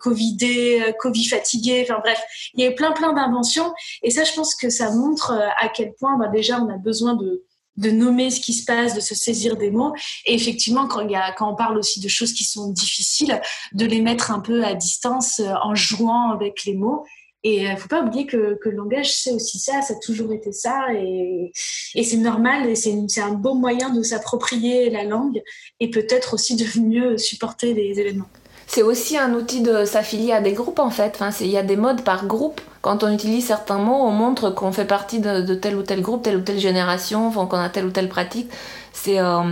Covidé, 0.00 0.82
Covid 0.98 1.26
fatigué. 1.26 1.86
Enfin 1.88 2.00
bref, 2.02 2.20
il 2.54 2.64
y 2.64 2.66
a 2.66 2.72
plein 2.72 2.92
plein 2.92 3.12
d'inventions. 3.12 3.72
Et 4.02 4.10
ça, 4.10 4.24
je 4.24 4.32
pense 4.32 4.49
que 4.54 4.70
ça 4.70 4.90
montre 4.94 5.32
à 5.32 5.68
quel 5.68 5.92
point 5.94 6.18
bah, 6.18 6.28
déjà 6.28 6.60
on 6.60 6.68
a 6.68 6.78
besoin 6.78 7.14
de, 7.14 7.44
nommer 7.90 8.30
ce 8.30 8.40
qui 8.40 8.52
se 8.52 8.64
passe, 8.64 8.94
de 8.94 9.00
se 9.00 9.14
saisir 9.14 9.56
des 9.56 9.70
mots. 9.70 9.94
Et 10.26 10.34
effectivement, 10.34 10.86
quand, 10.86 11.06
on 11.40 11.54
parle 11.54 11.78
aussi 11.78 12.00
de 12.00 12.08
choses 12.08 12.32
qui 12.32 12.44
sont 12.44 12.68
difficiles, 12.70 13.40
de 13.72 13.86
les 13.86 14.02
mettre 14.02 14.30
un 14.30 14.40
peu 14.40 14.64
à 14.64 14.74
distance 14.74 15.40
euh, 15.40 15.54
en 15.62 15.74
jouant 15.74 16.30
avec 16.30 16.64
les 16.64 16.74
mots. 16.74 17.04
Et 17.42 17.62
il 17.62 17.66
euh, 17.68 17.76
faut 17.76 17.88
pas 17.88 18.02
oublier 18.02 18.26
que, 18.26 18.58
le 18.62 18.70
langage, 18.72 19.12
c'est 19.12 19.32
aussi 19.32 19.58
ça, 19.58 19.80
ça 19.80 19.94
a 19.94 19.96
toujours 19.96 20.32
été 20.32 20.52
ça. 20.52 20.92
Et, 20.92 21.52
c'est 21.54 22.18
normal, 22.18 22.76
c'est 22.76 23.20
un 23.20 23.32
beau 23.32 23.54
moyen 23.54 23.90
de 23.90 24.02
s'approprier 24.02 24.90
la 24.90 25.04
langue 25.04 25.42
et 25.80 25.90
peut-être 25.90 26.34
aussi 26.34 26.56
de 26.56 26.80
mieux 26.80 27.16
supporter 27.16 27.72
les 27.72 27.98
événements. 27.98 28.28
C'est 28.72 28.84
aussi 28.84 29.18
un 29.18 29.34
outil 29.34 29.62
de 29.62 29.84
s'affilier 29.84 30.30
à 30.30 30.40
des 30.40 30.52
groupes 30.52 30.78
en 30.78 30.90
fait. 30.90 31.16
Enfin, 31.16 31.30
il 31.40 31.48
y 31.48 31.56
a 31.56 31.64
des 31.64 31.74
modes 31.74 32.02
par 32.02 32.26
groupe 32.26 32.60
quand 32.82 33.02
on 33.02 33.12
utilise 33.12 33.44
certains 33.44 33.78
mots, 33.78 34.00
on 34.00 34.12
montre 34.12 34.50
qu'on 34.50 34.70
fait 34.70 34.84
partie 34.84 35.18
de, 35.18 35.54
tel 35.56 35.74
ou 35.74 35.82
tel 35.82 36.00
groupe, 36.02 36.22
telle 36.22 36.36
ou 36.36 36.40
telle 36.40 36.60
génération, 36.60 37.32
qu'on 37.32 37.58
a 37.58 37.68
telle 37.68 37.86
ou 37.86 37.90
telle 37.90 38.08
pratique. 38.08 38.48
C'est, 38.92 39.18
euh, 39.18 39.42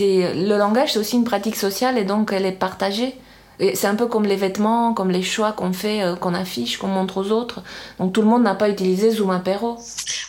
le 0.00 0.58
langage, 0.58 0.94
c'est 0.94 0.98
aussi 0.98 1.14
une 1.14 1.22
pratique 1.24 1.54
sociale 1.54 1.96
et 1.98 2.04
donc 2.04 2.32
elle 2.32 2.44
est 2.44 2.50
partagée. 2.50 3.14
C'est 3.58 3.86
un 3.86 3.94
peu 3.94 4.06
comme 4.06 4.24
les 4.24 4.36
vêtements, 4.36 4.94
comme 4.94 5.10
les 5.10 5.22
choix 5.22 5.52
qu'on 5.52 5.72
fait, 5.72 6.02
euh, 6.02 6.16
qu'on 6.16 6.34
affiche, 6.34 6.78
qu'on 6.78 6.88
montre 6.88 7.18
aux 7.18 7.30
autres. 7.30 7.62
Donc 7.98 8.12
tout 8.12 8.22
le 8.22 8.26
monde 8.26 8.42
n'a 8.42 8.54
pas 8.54 8.68
utilisé 8.68 9.10
Zoom 9.10 9.30
Apéro. 9.30 9.78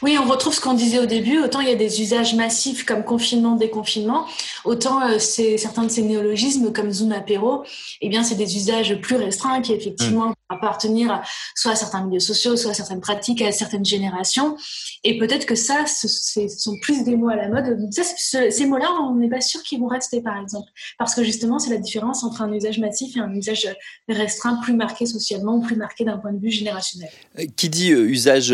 Oui, 0.02 0.18
on 0.22 0.28
retrouve 0.28 0.54
ce 0.54 0.62
qu'on 0.62 0.74
disait 0.74 1.00
au 1.00 1.06
début. 1.06 1.40
Autant 1.40 1.60
il 1.60 1.70
y 1.70 1.72
a 1.72 1.76
des 1.76 2.02
usages 2.02 2.36
massifs 2.36 2.86
comme 2.86 3.04
confinement, 3.04 3.56
déconfinement, 3.56 4.26
autant 4.66 5.02
euh, 5.02 5.20
c'est 5.20 5.58
certains 5.58 5.84
de 5.84 5.90
ces 5.90 6.04
néologismes 6.04 6.72
comme 6.74 6.92
Zoom 6.92 7.12
Apéro, 7.12 7.64
eh 8.02 8.10
bien 8.10 8.24
c'est 8.24 8.36
des 8.36 8.58
usages 8.58 9.00
plus 9.02 9.16
restreints 9.16 9.62
qui 9.62 9.74
effectivement 9.74 10.30
mmh 10.30 10.34
appartenir 10.54 11.22
soit 11.56 11.72
à 11.72 11.76
certains 11.76 12.06
milieux 12.06 12.20
sociaux, 12.20 12.56
soit 12.56 12.72
à 12.72 12.74
certaines 12.74 13.02
pratiques, 13.02 13.42
à 13.42 13.52
certaines 13.52 13.86
générations. 13.86 14.56
Et 15.04 15.18
peut-être 15.18 15.46
que 15.46 15.56
ça, 15.56 15.86
ce, 15.86 16.08
sont 16.48 16.78
plus 16.82 17.04
des 17.04 17.16
mots 17.16 17.30
à 17.30 17.36
la 17.36 17.50
mode. 17.50 17.78
Ça, 17.92 18.04
ces 18.50 18.66
mots-là, 18.66 18.90
on 19.02 19.16
n'est 19.16 19.30
pas 19.30 19.42
sûr 19.42 19.62
qu'ils 19.64 19.80
vont 19.80 19.88
rester, 19.88 20.22
par 20.22 20.38
exemple. 20.38 20.70
Parce 20.98 21.16
que 21.16 21.24
justement, 21.24 21.60
c'est 21.60 21.72
la 21.72 21.78
différence 21.78 22.24
entre 22.24 22.42
un 22.42 22.52
usage 22.54 22.80
massif 22.80 23.13
un 23.20 23.34
usage 23.34 23.68
restreint 24.08 24.60
plus 24.62 24.74
marqué 24.74 25.06
socialement 25.06 25.60
plus 25.60 25.76
marqué 25.76 26.06
d'un 26.06 26.18
point 26.18 26.34
de 26.34 26.40
vue 26.40 26.52
générationnel. 26.52 27.10
Qui 27.56 27.70
dit 27.70 27.90
usage 27.92 28.54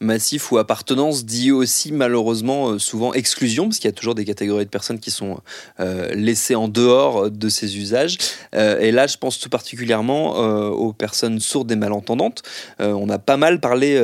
massif 0.00 0.52
ou 0.52 0.58
appartenance 0.58 1.24
dit 1.24 1.52
aussi 1.52 1.92
malheureusement 1.92 2.78
souvent 2.78 3.12
exclusion, 3.12 3.64
parce 3.64 3.78
qu'il 3.78 3.88
y 3.88 3.92
a 3.92 3.96
toujours 3.96 4.14
des 4.14 4.24
catégories 4.24 4.64
de 4.64 4.70
personnes 4.70 4.98
qui 4.98 5.10
sont 5.10 5.40
laissées 6.12 6.54
en 6.54 6.68
dehors 6.68 7.30
de 7.30 7.48
ces 7.48 7.78
usages. 7.78 8.18
et 8.52 8.90
là, 8.90 9.06
je 9.06 9.16
pense 9.16 9.38
tout 9.38 9.48
particulièrement 9.48 10.36
aux 10.70 10.92
personnes 10.92 11.40
sourdes 11.40 11.70
et 11.72 11.76
malentendantes. 11.76 12.42
on 12.78 13.08
a 13.08 13.18
pas 13.18 13.36
mal 13.36 13.60
parlé 13.60 13.98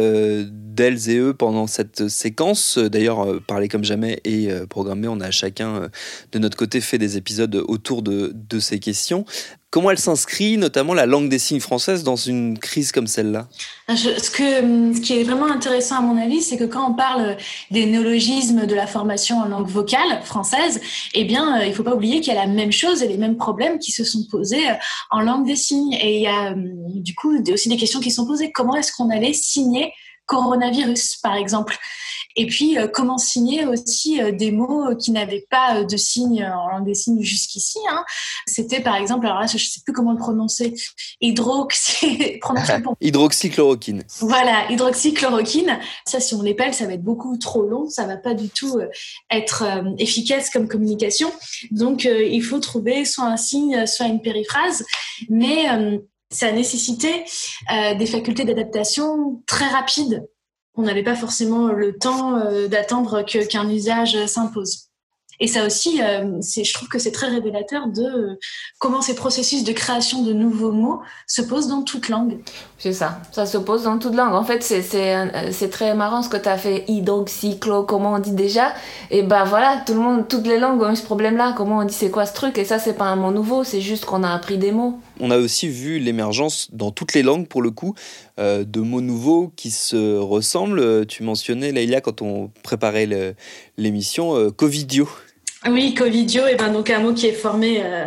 d'elles 0.75 1.11
et 1.11 1.19
eux 1.19 1.35
pendant 1.35 1.67
cette 1.67 2.09
séquence. 2.09 2.79
D'ailleurs, 2.79 3.43
parler 3.47 3.69
comme 3.69 3.85
jamais 3.85 4.21
et 4.25 4.49
programmé, 4.69 5.09
on 5.09 5.21
a 5.21 5.31
chacun 5.31 5.91
de 6.33 6.39
notre 6.39 6.57
côté 6.57 6.81
fait 6.81 6.99
des 6.99 7.17
épisodes 7.17 7.55
autour 7.69 8.03
de, 8.03 8.33
ces 8.61 8.79
questions. 8.79 9.25
Comment 9.71 9.91
elle 9.91 9.99
s'inscrit, 9.99 10.59
notamment 10.59 10.93
la 10.93 11.07
langue 11.07 11.31
des 11.31 11.39
signes 11.39 11.61
française, 11.61 12.05
dans 12.05 12.15
une 12.15 12.59
crise 12.59 12.93
comme 12.93 13.07
celle-là? 13.07 13.49
Ah, 13.89 13.97
ce, 13.97 14.31
que, 14.31 14.95
ce 14.95 15.01
qui 15.01 15.19
est 15.19 15.23
vraiment 15.23 15.47
intéressant 15.47 15.97
à 15.97 16.01
mon 16.03 16.21
avis, 16.21 16.43
c'est 16.43 16.59
que 16.59 16.65
quand 16.65 16.91
on 16.91 16.95
parle 16.95 17.39
des 17.71 17.87
néologismes 17.87 18.67
de 18.67 18.75
la 18.75 18.87
formation 18.87 19.39
en 19.39 19.47
langue 19.47 19.69
vocale 19.69 20.23
française, 20.25 20.79
eh 21.15 21.25
bien, 21.25 21.59
euh, 21.59 21.65
il 21.65 21.71
ne 21.71 21.75
faut 21.75 21.83
pas 21.83 21.95
oublier 21.95 22.21
qu'il 22.21 22.35
y 22.35 22.37
a 22.37 22.45
la 22.45 22.53
même 22.53 22.71
chose 22.71 23.03
et 23.03 23.09
les 23.09 23.17
mêmes 23.17 23.39
problèmes 23.39 23.79
qui 23.79 23.93
se 23.93 24.05
sont 24.05 24.25
posés 24.31 24.69
euh, 24.69 24.75
en 25.11 25.21
langue 25.21 25.47
des 25.47 25.57
signes. 25.57 25.95
Et 25.95 26.17
il 26.17 26.23
y 26.23 26.27
a 26.27 26.51
euh, 26.51 26.55
du 26.57 27.15
coup 27.15 27.35
aussi 27.51 27.71
des 27.71 27.79
questions 27.79 28.01
qui 28.01 28.11
sont 28.11 28.27
posées. 28.27 28.53
Comment 28.53 28.77
est-ce 28.77 28.93
qu'on 28.93 29.09
allait 29.09 29.33
signer 29.33 29.91
coronavirus, 30.27 31.17
par 31.23 31.35
exemple 31.35 31.77
et 32.37 32.47
puis, 32.47 32.79
euh, 32.79 32.87
comment 32.89 33.19
signer 33.19 33.67
aussi 33.67 34.21
euh, 34.21 34.33
des 34.33 34.51
mots 34.51 34.95
qui 34.97 35.11
n'avaient 35.11 35.47
pas 35.51 35.77
euh, 35.77 35.85
de 35.85 35.97
signe 35.97 36.45
en 36.45 36.69
langue 36.69 36.87
des 36.87 36.95
signes 36.95 37.23
jusqu'ici. 37.23 37.79
Hein. 37.91 38.05
C'était 38.47 38.81
par 38.81 38.97
exemple, 38.97 39.27
alors 39.27 39.41
là, 39.41 39.47
je 39.47 39.55
ne 39.55 39.59
sais 39.59 39.81
plus 39.85 39.93
comment 39.93 40.13
le 40.13 40.19
prononcer, 40.19 40.75
hydroxy... 41.21 42.41
hydroxychloroquine. 43.01 44.05
Voilà, 44.21 44.71
hydroxychloroquine. 44.71 45.79
Ça, 46.07 46.21
si 46.21 46.35
on 46.35 46.43
l'épelle, 46.43 46.75
ça 46.75 46.87
va 46.87 46.95
être 46.95 47.03
beaucoup 47.03 47.37
trop 47.37 47.63
long. 47.63 47.89
Ça 47.89 48.07
va 48.07 48.17
pas 48.17 48.35
du 48.35 48.49
tout 48.49 48.81
être 49.31 49.65
efficace 49.99 50.51
comme 50.51 50.69
communication. 50.69 51.31
Donc, 51.71 52.05
il 52.05 52.43
faut 52.43 52.59
trouver 52.59 53.05
soit 53.05 53.25
un 53.25 53.37
signe, 53.37 53.87
soit 53.87 54.07
une 54.07 54.21
périphrase. 54.21 54.85
Mais 55.29 55.67
ça 56.33 56.47
a 56.47 56.53
nécessité 56.53 57.25
des 57.71 58.07
facultés 58.07 58.45
d'adaptation 58.45 59.43
très 59.47 59.69
rapides 59.69 60.27
on 60.75 60.83
n'avait 60.83 61.03
pas 61.03 61.15
forcément 61.15 61.69
le 61.69 61.97
temps 61.97 62.37
euh, 62.37 62.69
d'attendre 62.69 63.23
qu'un 63.23 63.69
usage 63.69 64.27
s'impose. 64.27 64.89
Et 65.41 65.49
ça 65.49 65.67
aussi, 65.67 66.01
euh, 66.01 66.41
je 66.41 66.73
trouve 66.73 66.89
que 66.89 67.01
c'est 67.01 67.11
très 67.11 67.27
révélateur 67.27 67.89
de 67.89 68.03
euh, 68.03 68.39
comment 68.79 69.03
ces 69.03 69.17
processus 69.17 69.65
de 69.65 69.73
création 69.73 70.23
de 70.23 70.33
nouveaux 70.33 70.71
mots 70.71 71.01
se 71.27 71.43
posent 71.43 71.67
dans 71.67 71.83
toute 71.83 72.09
langue. 72.09 72.39
C'est 72.79 72.93
ça, 72.93 73.21
ça 73.33 73.45
se 73.45 73.59
pose 73.59 73.85
dans 73.85 73.99
toute 73.99 74.15
langue. 74.15 74.35
En 74.35 74.45
fait, 74.45 74.63
c'est 74.63 75.71
très 75.71 75.95
marrant 75.95 76.23
ce 76.23 76.29
que 76.29 76.37
tu 76.37 76.49
as 76.49 76.59
fait, 76.59 76.85
hydroxyclo, 76.87 77.83
comment 77.83 78.13
on 78.13 78.19
dit 78.21 78.33
déjà. 78.33 78.73
Et 79.11 79.23
ben 79.23 79.43
voilà, 79.43 79.83
tout 79.85 79.95
le 79.95 80.01
monde, 80.01 80.29
toutes 80.29 80.47
les 80.47 80.59
langues 80.59 80.81
ont 80.81 80.93
eu 80.93 80.97
ce 80.97 81.03
problème-là. 81.03 81.55
Comment 81.57 81.79
on 81.79 81.85
dit 81.85 81.95
c'est 81.95 82.11
quoi 82.11 82.25
ce 82.25 82.35
truc? 82.35 82.57
Et 82.57 82.65
ça, 82.65 82.79
c'est 82.79 82.95
pas 82.95 83.07
un 83.07 83.17
mot 83.17 83.33
nouveau, 83.33 83.65
c'est 83.65 83.81
juste 83.81 84.05
qu'on 84.05 84.23
a 84.23 84.33
appris 84.33 84.59
des 84.59 84.71
mots. 84.71 85.01
On 85.21 85.31
a 85.31 85.39
aussi 85.39 85.69
vu 85.69 85.99
l'émergence 85.99 86.69
dans 86.73 86.91
toutes 86.91 87.15
les 87.15 87.23
langues, 87.23 87.47
pour 87.47 87.63
le 87.63 87.71
coup, 87.71 87.95
euh, 88.39 88.65
de 88.65 88.81
mots 88.81 89.01
nouveaux 89.01 89.53
qui 89.57 89.71
se 89.71 90.17
ressemblent. 90.17 91.07
Tu 91.07 91.23
mentionnais, 91.23 91.73
Leïla, 91.73 92.01
quand 92.01 92.23
on 92.23 92.51
préparait 92.63 93.37
l'émission, 93.77 94.51
Covidio. 94.51 95.09
Oui, 95.69 95.95
Covidio, 95.95 96.49
et 96.49 96.57
ben 96.57 96.73
donc 96.73 96.91
un 96.91 96.99
mot 96.99 97.15
qui 97.15 97.29
est 97.29 97.33
formé, 97.33 97.81
euh, 97.85 98.07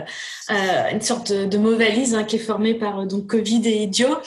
euh, 0.50 0.92
une 0.92 1.00
sorte 1.00 1.32
de, 1.32 1.58
mot 1.58 1.78
valise 1.78 2.14
hein, 2.14 2.26
qui 2.26 2.36
est 2.36 2.40
formé 2.40 2.74
par 2.74 3.00
euh, 3.00 3.06
donc 3.06 3.28
Covid 3.28 3.62
et 3.66 3.84
idiot. 3.84 4.18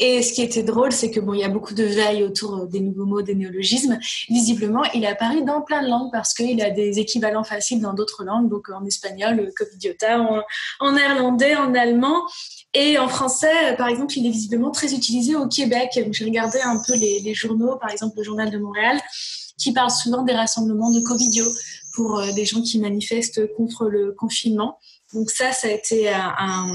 Et 0.00 0.20
ce 0.20 0.32
qui 0.32 0.42
était 0.42 0.64
drôle, 0.64 0.90
c'est 0.90 1.12
que 1.12 1.20
bon, 1.20 1.32
il 1.32 1.40
y 1.40 1.44
a 1.44 1.48
beaucoup 1.48 1.74
de 1.74 1.84
veille 1.84 2.24
autour 2.24 2.66
des 2.66 2.80
nouveaux 2.80 3.04
mots, 3.04 3.22
des 3.22 3.36
néologismes. 3.36 4.00
Visiblement, 4.28 4.82
il 4.94 5.06
apparu 5.06 5.44
dans 5.44 5.60
plein 5.60 5.84
de 5.84 5.88
langues 5.88 6.10
parce 6.10 6.34
qu'il 6.34 6.60
a 6.60 6.70
des 6.70 6.98
équivalents 6.98 7.44
faciles 7.44 7.80
dans 7.80 7.92
d'autres 7.92 8.24
langues, 8.24 8.50
donc 8.50 8.68
en 8.68 8.84
espagnol, 8.84 9.52
covidiota, 9.56 10.20
en, 10.20 10.42
en 10.80 10.92
néerlandais, 10.92 11.54
en 11.54 11.74
allemand. 11.74 12.26
Et 12.74 12.98
en 12.98 13.06
français, 13.06 13.76
par 13.78 13.86
exemple, 13.86 14.14
il 14.18 14.26
est 14.26 14.30
visiblement 14.30 14.72
très 14.72 14.92
utilisé 14.92 15.36
au 15.36 15.46
Québec. 15.46 16.00
J'ai 16.10 16.24
regardé 16.24 16.58
un 16.64 16.82
peu 16.84 16.96
les, 16.96 17.20
les 17.20 17.34
journaux, 17.34 17.76
par 17.76 17.90
exemple 17.90 18.14
le 18.16 18.24
Journal 18.24 18.50
de 18.50 18.58
Montréal, 18.58 18.98
qui 19.56 19.72
parle 19.72 19.90
souvent 19.90 20.22
des 20.22 20.32
rassemblements 20.32 20.90
de 20.90 21.00
Covidio 21.00 21.44
pour 21.92 22.18
euh, 22.18 22.32
des 22.32 22.44
gens 22.44 22.62
qui 22.62 22.78
manifestent 22.78 23.52
contre 23.54 23.88
le 23.88 24.12
confinement. 24.12 24.78
Donc 25.14 25.30
ça, 25.30 25.52
ça 25.52 25.68
a 25.68 25.70
été 25.70 26.08
un, 26.10 26.72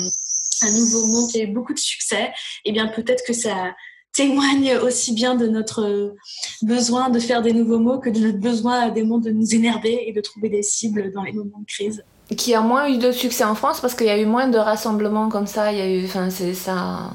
nouveau 0.64 1.06
mot 1.08 1.28
qui 1.28 1.40
a 1.40 1.44
eu 1.44 1.48
beaucoup 1.48 1.74
de 1.74 1.80
succès. 1.80 2.32
Et 2.66 2.70
eh 2.70 2.72
bien 2.72 2.88
peut-être 2.88 3.24
que 3.26 3.34
ça 3.34 3.74
témoigne 4.14 4.78
aussi 4.78 5.14
bien 5.14 5.36
de 5.36 5.48
notre 5.48 6.16
besoin 6.64 7.10
de 7.10 7.20
faire 7.20 7.42
des 7.42 7.54
nouveaux 7.54 7.80
mots 7.80 8.00
que 8.00 8.10
de 8.10 8.20
notre 8.20 8.40
besoin 8.40 8.90
des 8.90 9.04
mots 9.04 9.20
de 9.20 9.30
nous 9.30 9.54
énerver 9.54 10.10
et 10.10 10.14
de 10.14 10.22
trouver 10.22 10.50
des 10.50 10.64
cibles 10.64 11.12
dans 11.14 11.24
les 11.24 11.34
moments 11.34 11.60
de 11.60 11.66
crise. 11.66 12.04
Qui 12.36 12.56
a 12.56 12.62
moins 12.62 12.90
eu 12.90 12.98
de 12.98 13.12
succès 13.12 13.44
en 13.44 13.56
France 13.56 13.80
parce 13.80 13.94
qu'il 13.96 14.08
y 14.08 14.12
a 14.12 14.18
eu 14.18 14.26
moins 14.26 14.48
de 14.48 14.58
rassemblements 14.58 15.30
comme 15.30 15.48
ça. 15.48 15.72
Il 15.72 15.78
y 15.78 15.82
a 15.82 15.90
eu, 15.90 16.06
enfin, 16.06 16.30
ça. 16.30 17.12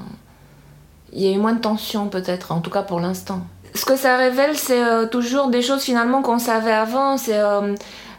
Il 1.13 1.21
y 1.21 1.29
a 1.29 1.33
eu 1.33 1.39
moins 1.39 1.53
de 1.53 1.61
tension 1.61 2.09
peut-être, 2.09 2.53
en 2.53 2.61
tout 2.61 2.71
cas 2.71 2.83
pour 2.83 2.99
l'instant 2.99 3.43
ce 3.75 3.85
que 3.85 3.97
ça 3.97 4.17
révèle, 4.17 4.57
c'est 4.57 4.83
euh, 4.83 5.07
toujours 5.07 5.49
des 5.49 5.63
choses 5.63 5.83
finalement 5.83 6.23
qu'on 6.23 6.39
savait 6.39 6.73
avant. 6.73 7.17
C'est 7.17 7.39
euh, 7.39 7.75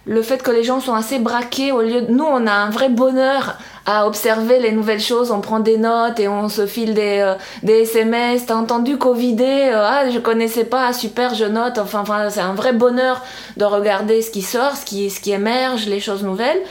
le 0.06 0.22
fait 0.22 0.42
que 0.42 0.52
les 0.52 0.64
gens 0.64 0.80
sont 0.80 0.96
assez 0.96 1.20
braqués. 1.20 1.72
Au 1.72 1.82
lieu 1.82 2.02
de 2.02 2.12
nous, 2.12 2.24
on 2.24 2.48
a 2.48 2.52
un 2.52 2.70
vrai 2.70 2.90
bonheur 2.90 3.58
à 3.86 4.08
observer 4.08 4.60
les 4.60 4.72
nouvelles 4.72 5.00
choses. 5.00 5.32
On 5.32 5.42
prend 5.42 5.60
des 5.60 5.78
notes 5.78 6.20
et 6.20 6.28
on 6.28 6.50
se 6.50 6.66
file 6.66 6.94
des, 6.94 7.20
euh, 7.20 7.36
des 7.62 7.82
SMS. 7.82 8.48
T'as 8.48 8.56
entendu 8.56 8.98
Covidé 8.98 9.72
Ah, 9.76 10.10
je 10.10 10.18
connaissais 10.20 10.66
pas. 10.66 10.92
super, 10.92 11.36
je 11.36 11.46
note. 11.46 11.78
Enfin, 11.78 12.00
enfin 12.00 12.30
c'est 12.30 12.42
un 12.42 12.56
vrai 12.56 12.74
bonheur 12.74 13.22
de 13.58 13.66
regarder 13.66 14.22
ce 14.22 14.32
qui 14.32 14.42
sort, 14.42 14.76
ce 14.76 14.86
qui, 14.86 15.10
ce 15.10 15.20
qui 15.20 15.32
émerge, 15.32 15.86
les 15.86 16.00
choses 16.00 16.24
nouvelles. 16.24 16.62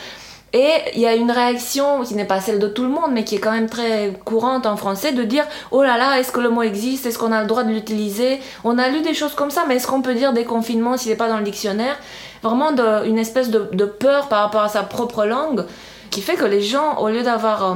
Et 0.55 0.71
il 0.95 1.01
y 1.01 1.07
a 1.07 1.15
une 1.15 1.31
réaction 1.31 2.05
qui 2.05 2.15
n'est 2.15 2.27
pas 2.27 2.41
celle 2.41 2.59
de 2.59 2.69
tout 2.69 2.83
le 2.83 2.91
monde, 2.91 3.11
mais 3.13 3.25
qui 3.25 3.37
est 3.37 3.41
quand 3.41 3.53
même 3.53 3.71
très 3.71 4.13
courante 4.25 4.67
en 4.67 4.77
français, 4.77 5.13
de 5.13 5.23
dire 5.23 5.45
oh 5.71 5.83
là 5.83 5.97
là, 5.97 6.21
est-ce 6.21 6.31
que 6.31 6.41
le 6.41 6.51
mot 6.51 6.63
existe? 6.63 7.07
Est-ce 7.07 7.19
qu'on 7.19 7.33
a 7.33 7.41
le 7.41 7.47
droit 7.47 7.65
de 7.65 7.73
l'utiliser 7.73 8.39
On 8.63 8.77
a 8.77 8.89
lu 8.89 9.01
des 9.01 9.15
choses 9.15 9.35
comme 9.35 9.51
ça, 9.51 9.65
mais 9.67 9.77
est-ce 9.77 9.87
qu'on 9.87 10.03
peut 10.03 10.15
dire 10.15 10.35
déconfinement 10.35 10.99
s'il 10.99 11.11
n'est 11.11 11.17
pas 11.17 11.29
dans 11.29 11.39
le 11.39 11.45
dictionnaire? 11.45 11.97
Vraiment 12.43 12.71
une 13.05 13.19
espèce 13.19 13.51
de, 13.51 13.85
peur 13.85 14.29
par 14.29 14.43
rapport 14.43 14.63
à 14.63 14.69
sa 14.69 14.83
propre 14.83 15.25
langue, 15.25 15.65
qui 16.11 16.21
fait 16.21 16.35
que 16.35 16.45
les 16.45 16.61
gens, 16.61 16.99
au 16.99 17.09
lieu 17.09 17.23
d'avoir 17.23 17.73
euh, 17.73 17.75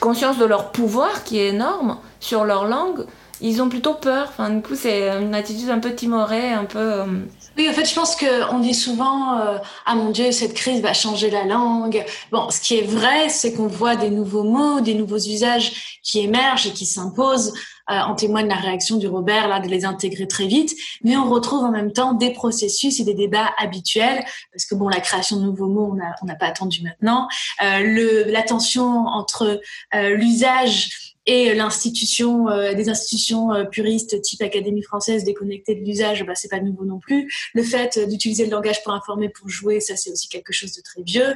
conscience 0.00 0.38
de 0.38 0.46
leur 0.46 0.72
pouvoir 0.72 1.24
qui 1.24 1.38
est 1.38 1.48
énorme 1.48 1.98
sur 2.18 2.44
leur 2.44 2.64
langue, 2.64 3.04
ils 3.44 3.60
ont 3.60 3.68
plutôt 3.68 3.94
peur. 3.94 4.26
Enfin, 4.30 4.50
du 4.50 4.62
coup, 4.62 4.74
c'est 4.74 5.08
une 5.08 5.34
attitude 5.34 5.68
un 5.70 5.78
peu 5.78 5.94
timorée, 5.94 6.52
un 6.52 6.64
peu. 6.64 6.78
Euh, 6.78 7.06
oui, 7.56 7.68
en 7.68 7.72
fait, 7.72 7.84
je 7.84 7.94
pense 7.94 8.16
qu'on 8.16 8.58
dit 8.58 8.74
souvent 8.74 9.38
euh, 9.38 9.58
Ah 9.86 9.94
mon 9.94 10.10
Dieu, 10.10 10.32
cette 10.32 10.54
crise 10.54 10.80
va 10.80 10.94
changer 10.94 11.30
la 11.30 11.44
langue. 11.44 12.04
Bon, 12.32 12.48
ce 12.50 12.60
qui 12.60 12.78
est 12.78 12.86
vrai, 12.86 13.28
c'est 13.28 13.52
qu'on 13.52 13.66
voit 13.66 13.96
des 13.96 14.10
nouveaux 14.10 14.44
mots, 14.44 14.80
des 14.80 14.94
nouveaux 14.94 15.18
usages 15.18 15.98
qui 16.02 16.20
émergent 16.20 16.66
et 16.66 16.72
qui 16.72 16.86
s'imposent. 16.86 17.52
Euh, 17.90 18.00
en 18.00 18.14
témoigne 18.14 18.48
la 18.48 18.56
réaction 18.56 18.96
du 18.96 19.06
Robert, 19.06 19.46
là, 19.46 19.60
de 19.60 19.68
les 19.68 19.84
intégrer 19.84 20.26
très 20.26 20.46
vite. 20.46 20.74
Mais 21.02 21.18
on 21.18 21.28
retrouve 21.28 21.64
en 21.64 21.70
même 21.70 21.92
temps 21.92 22.14
des 22.14 22.30
processus 22.30 22.98
et 22.98 23.04
des 23.04 23.12
débats 23.12 23.50
habituels, 23.58 24.24
parce 24.52 24.64
que 24.64 24.74
bon, 24.74 24.88
la 24.88 25.00
création 25.00 25.36
de 25.36 25.42
nouveaux 25.42 25.68
mots, 25.68 25.94
on 26.22 26.26
n'a 26.26 26.34
pas 26.34 26.46
attendu 26.46 26.82
maintenant. 26.82 27.28
Euh, 27.62 27.80
le, 27.80 28.24
la 28.32 28.42
tension 28.42 29.06
entre 29.06 29.60
euh, 29.94 30.16
l'usage 30.16 31.13
et 31.26 31.54
l'institution, 31.54 32.48
euh, 32.48 32.74
des 32.74 32.88
institutions 32.88 33.52
euh, 33.52 33.64
puristes 33.64 34.20
type 34.20 34.42
Académie 34.42 34.82
française 34.82 35.24
déconnectées 35.24 35.74
de 35.74 35.80
l'usage, 35.80 36.24
bah, 36.24 36.34
c'est 36.34 36.50
pas 36.50 36.60
nouveau 36.60 36.84
non 36.84 36.98
plus. 36.98 37.32
Le 37.54 37.62
fait 37.62 37.98
d'utiliser 38.08 38.44
le 38.44 38.50
langage 38.50 38.82
pour 38.82 38.92
informer, 38.92 39.30
pour 39.30 39.48
jouer, 39.48 39.80
ça 39.80 39.96
c'est 39.96 40.10
aussi 40.10 40.28
quelque 40.28 40.52
chose 40.52 40.72
de 40.72 40.82
très 40.82 41.02
vieux. 41.02 41.30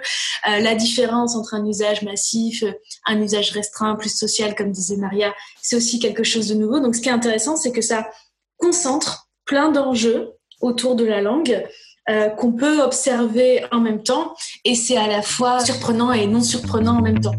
Euh, 0.49 0.59
la 0.61 0.75
différence 0.75 1.37
entre 1.37 1.55
un 1.55 1.65
usage 1.67 2.03
massif, 2.03 2.65
un 3.07 3.21
usage 3.21 3.53
restreint, 3.53 3.95
plus 3.97 4.15
social, 4.15 4.55
comme 4.55 4.73
disait 4.73 4.97
Maria, 4.97 5.35
c'est 5.63 5.77
aussi 5.77 5.99
quelque 5.99 6.25
chose 6.25 6.49
de 6.49 6.55
nouveau. 6.55 6.81
Donc 6.81 6.95
ce 6.95 7.01
qui 7.01 7.09
est 7.09 7.13
intéressant, 7.13 7.57
c'est 7.57 7.73
que 7.73 7.83
ça 7.83 8.11
concentre 8.59 9.29
plein 9.47 9.71
d'enjeux 9.71 10.33
autour 10.61 10.97
de 10.97 11.05
la 11.05 11.23
langue. 11.23 11.65
Euh, 12.11 12.31
qu'on 12.31 12.53
peut 12.53 12.81
observer 12.81 13.67
en 13.71 13.81
même 13.81 14.03
temps 14.03 14.35
et 14.65 14.75
c'est 14.75 14.97
à 14.97 15.09
la 15.09 15.21
fois 15.21 15.61
surprenant 15.61 16.11
et 16.11 16.27
non 16.27 16.41
surprenant 16.41 16.97
en 16.97 17.03
même 17.03 17.21
temps. 17.21 17.35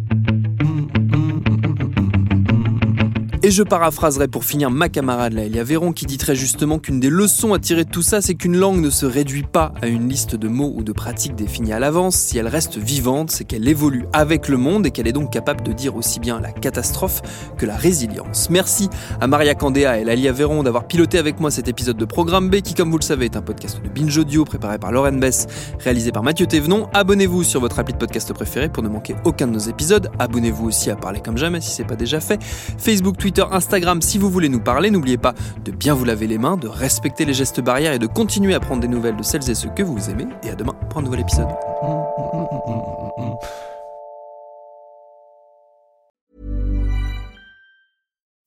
Et 3.49 3.51
je 3.51 3.63
paraphraserai 3.63 4.27
pour 4.27 4.45
finir 4.45 4.69
ma 4.69 4.89
camarade 4.89 5.33
Laëlia 5.33 5.63
Véron 5.63 5.91
qui 5.91 6.05
dit 6.05 6.19
très 6.19 6.35
justement 6.35 6.77
qu'une 6.77 6.99
des 6.99 7.09
leçons 7.09 7.51
à 7.55 7.57
tirer 7.57 7.83
de 7.83 7.89
tout 7.89 8.03
ça, 8.03 8.21
c'est 8.21 8.35
qu'une 8.35 8.55
langue 8.55 8.79
ne 8.79 8.91
se 8.91 9.07
réduit 9.07 9.41
pas 9.41 9.73
à 9.81 9.87
une 9.87 10.07
liste 10.07 10.35
de 10.35 10.47
mots 10.47 10.71
ou 10.75 10.83
de 10.83 10.91
pratiques 10.91 11.33
définies 11.33 11.73
à 11.73 11.79
l'avance. 11.79 12.15
Si 12.15 12.37
elle 12.37 12.47
reste 12.47 12.77
vivante, 12.77 13.31
c'est 13.31 13.45
qu'elle 13.45 13.67
évolue 13.67 14.05
avec 14.13 14.49
le 14.49 14.57
monde 14.57 14.85
et 14.85 14.91
qu'elle 14.91 15.07
est 15.07 15.13
donc 15.13 15.33
capable 15.33 15.63
de 15.63 15.73
dire 15.73 15.95
aussi 15.95 16.19
bien 16.19 16.39
la 16.39 16.51
catastrophe 16.51 17.23
que 17.57 17.65
la 17.65 17.75
résilience. 17.75 18.51
Merci 18.51 18.87
à 19.19 19.25
Maria 19.25 19.55
Candéa 19.55 19.97
et 19.97 20.03
Lalia 20.03 20.31
Véron 20.31 20.61
d'avoir 20.61 20.85
piloté 20.85 21.17
avec 21.17 21.39
moi 21.39 21.49
cet 21.49 21.67
épisode 21.67 21.97
de 21.97 22.05
Programme 22.05 22.51
B 22.51 22.57
qui, 22.57 22.75
comme 22.75 22.91
vous 22.91 22.99
le 22.99 23.03
savez, 23.03 23.25
est 23.25 23.35
un 23.35 23.41
podcast 23.41 23.81
de 23.81 23.89
Binge 23.89 24.15
Audio 24.15 24.45
préparé 24.45 24.77
par 24.77 24.91
Lauren 24.91 25.13
Bess, 25.13 25.47
réalisé 25.79 26.11
par 26.11 26.21
Mathieu 26.21 26.45
Thévenon. 26.45 26.87
Abonnez-vous 26.93 27.43
sur 27.43 27.61
votre 27.61 27.79
appli 27.79 27.95
de 27.95 27.97
podcast 27.97 28.31
préféré 28.31 28.69
pour 28.69 28.83
ne 28.83 28.89
manquer 28.89 29.15
aucun 29.25 29.47
de 29.47 29.53
nos 29.53 29.57
épisodes. 29.57 30.11
Abonnez-vous 30.19 30.67
aussi 30.67 30.91
à 30.91 30.95
Parler 30.95 31.19
comme 31.19 31.39
jamais 31.39 31.61
si 31.61 31.71
c'est 31.71 31.83
pas 31.83 31.95
déjà 31.95 32.19
fait. 32.19 32.39
Facebook, 32.77 33.17
Instagram 33.41 34.01
si 34.01 34.17
vous 34.17 34.29
voulez 34.29 34.49
nous 34.49 34.59
parler. 34.59 34.91
N'oubliez 34.91 35.17
pas 35.17 35.33
de 35.63 35.71
bien 35.71 35.93
vous 35.93 36.05
laver 36.05 36.27
les 36.27 36.37
mains, 36.37 36.57
de 36.57 36.67
respecter 36.67 37.25
les 37.25 37.33
gestes 37.33 37.61
barrières 37.61 37.93
et 37.93 37.99
de 37.99 38.07
continuer 38.07 38.53
à 38.53 38.59
prendre 38.59 38.81
des 38.81 38.87
nouvelles 38.87 39.15
de 39.15 39.23
celles 39.23 39.49
et 39.49 39.55
ceux 39.55 39.69
que 39.69 39.83
vous 39.83 40.09
aimez. 40.09 40.27
Et 40.43 40.49
à 40.49 40.55
demain 40.55 40.73
pour 40.89 40.99
un 40.99 41.03
nouvel 41.03 41.21
épisode. 41.21 41.47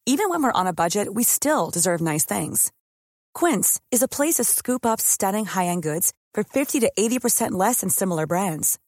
Even 0.04 0.28
when 0.28 0.42
we're 0.42 0.52
on 0.52 0.66
a 0.66 0.72
budget, 0.72 1.08
we 1.14 1.24
still 1.24 1.70
deserve 1.70 2.00
nice 2.00 2.24
things. 2.24 2.70
Quince 3.34 3.80
is 3.90 4.02
a 4.02 4.08
place 4.08 4.34
to 4.34 4.44
scoop 4.44 4.84
up 4.84 5.00
stunning 5.00 5.46
high-end 5.46 5.82
goods 5.82 6.12
for 6.34 6.44
50 6.44 6.80
to 6.80 6.92
80% 6.98 7.52
less 7.52 7.80
than 7.80 7.88
similar 7.88 8.26
brands. 8.26 8.78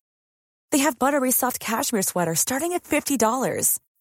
They 0.71 0.79
have 0.79 0.99
buttery 0.99 1.31
soft 1.31 1.61
cashmere 1.61 2.03
sweaters 2.03 2.41
starting 2.41 2.73
at 2.73 2.83
$50, 2.83 3.79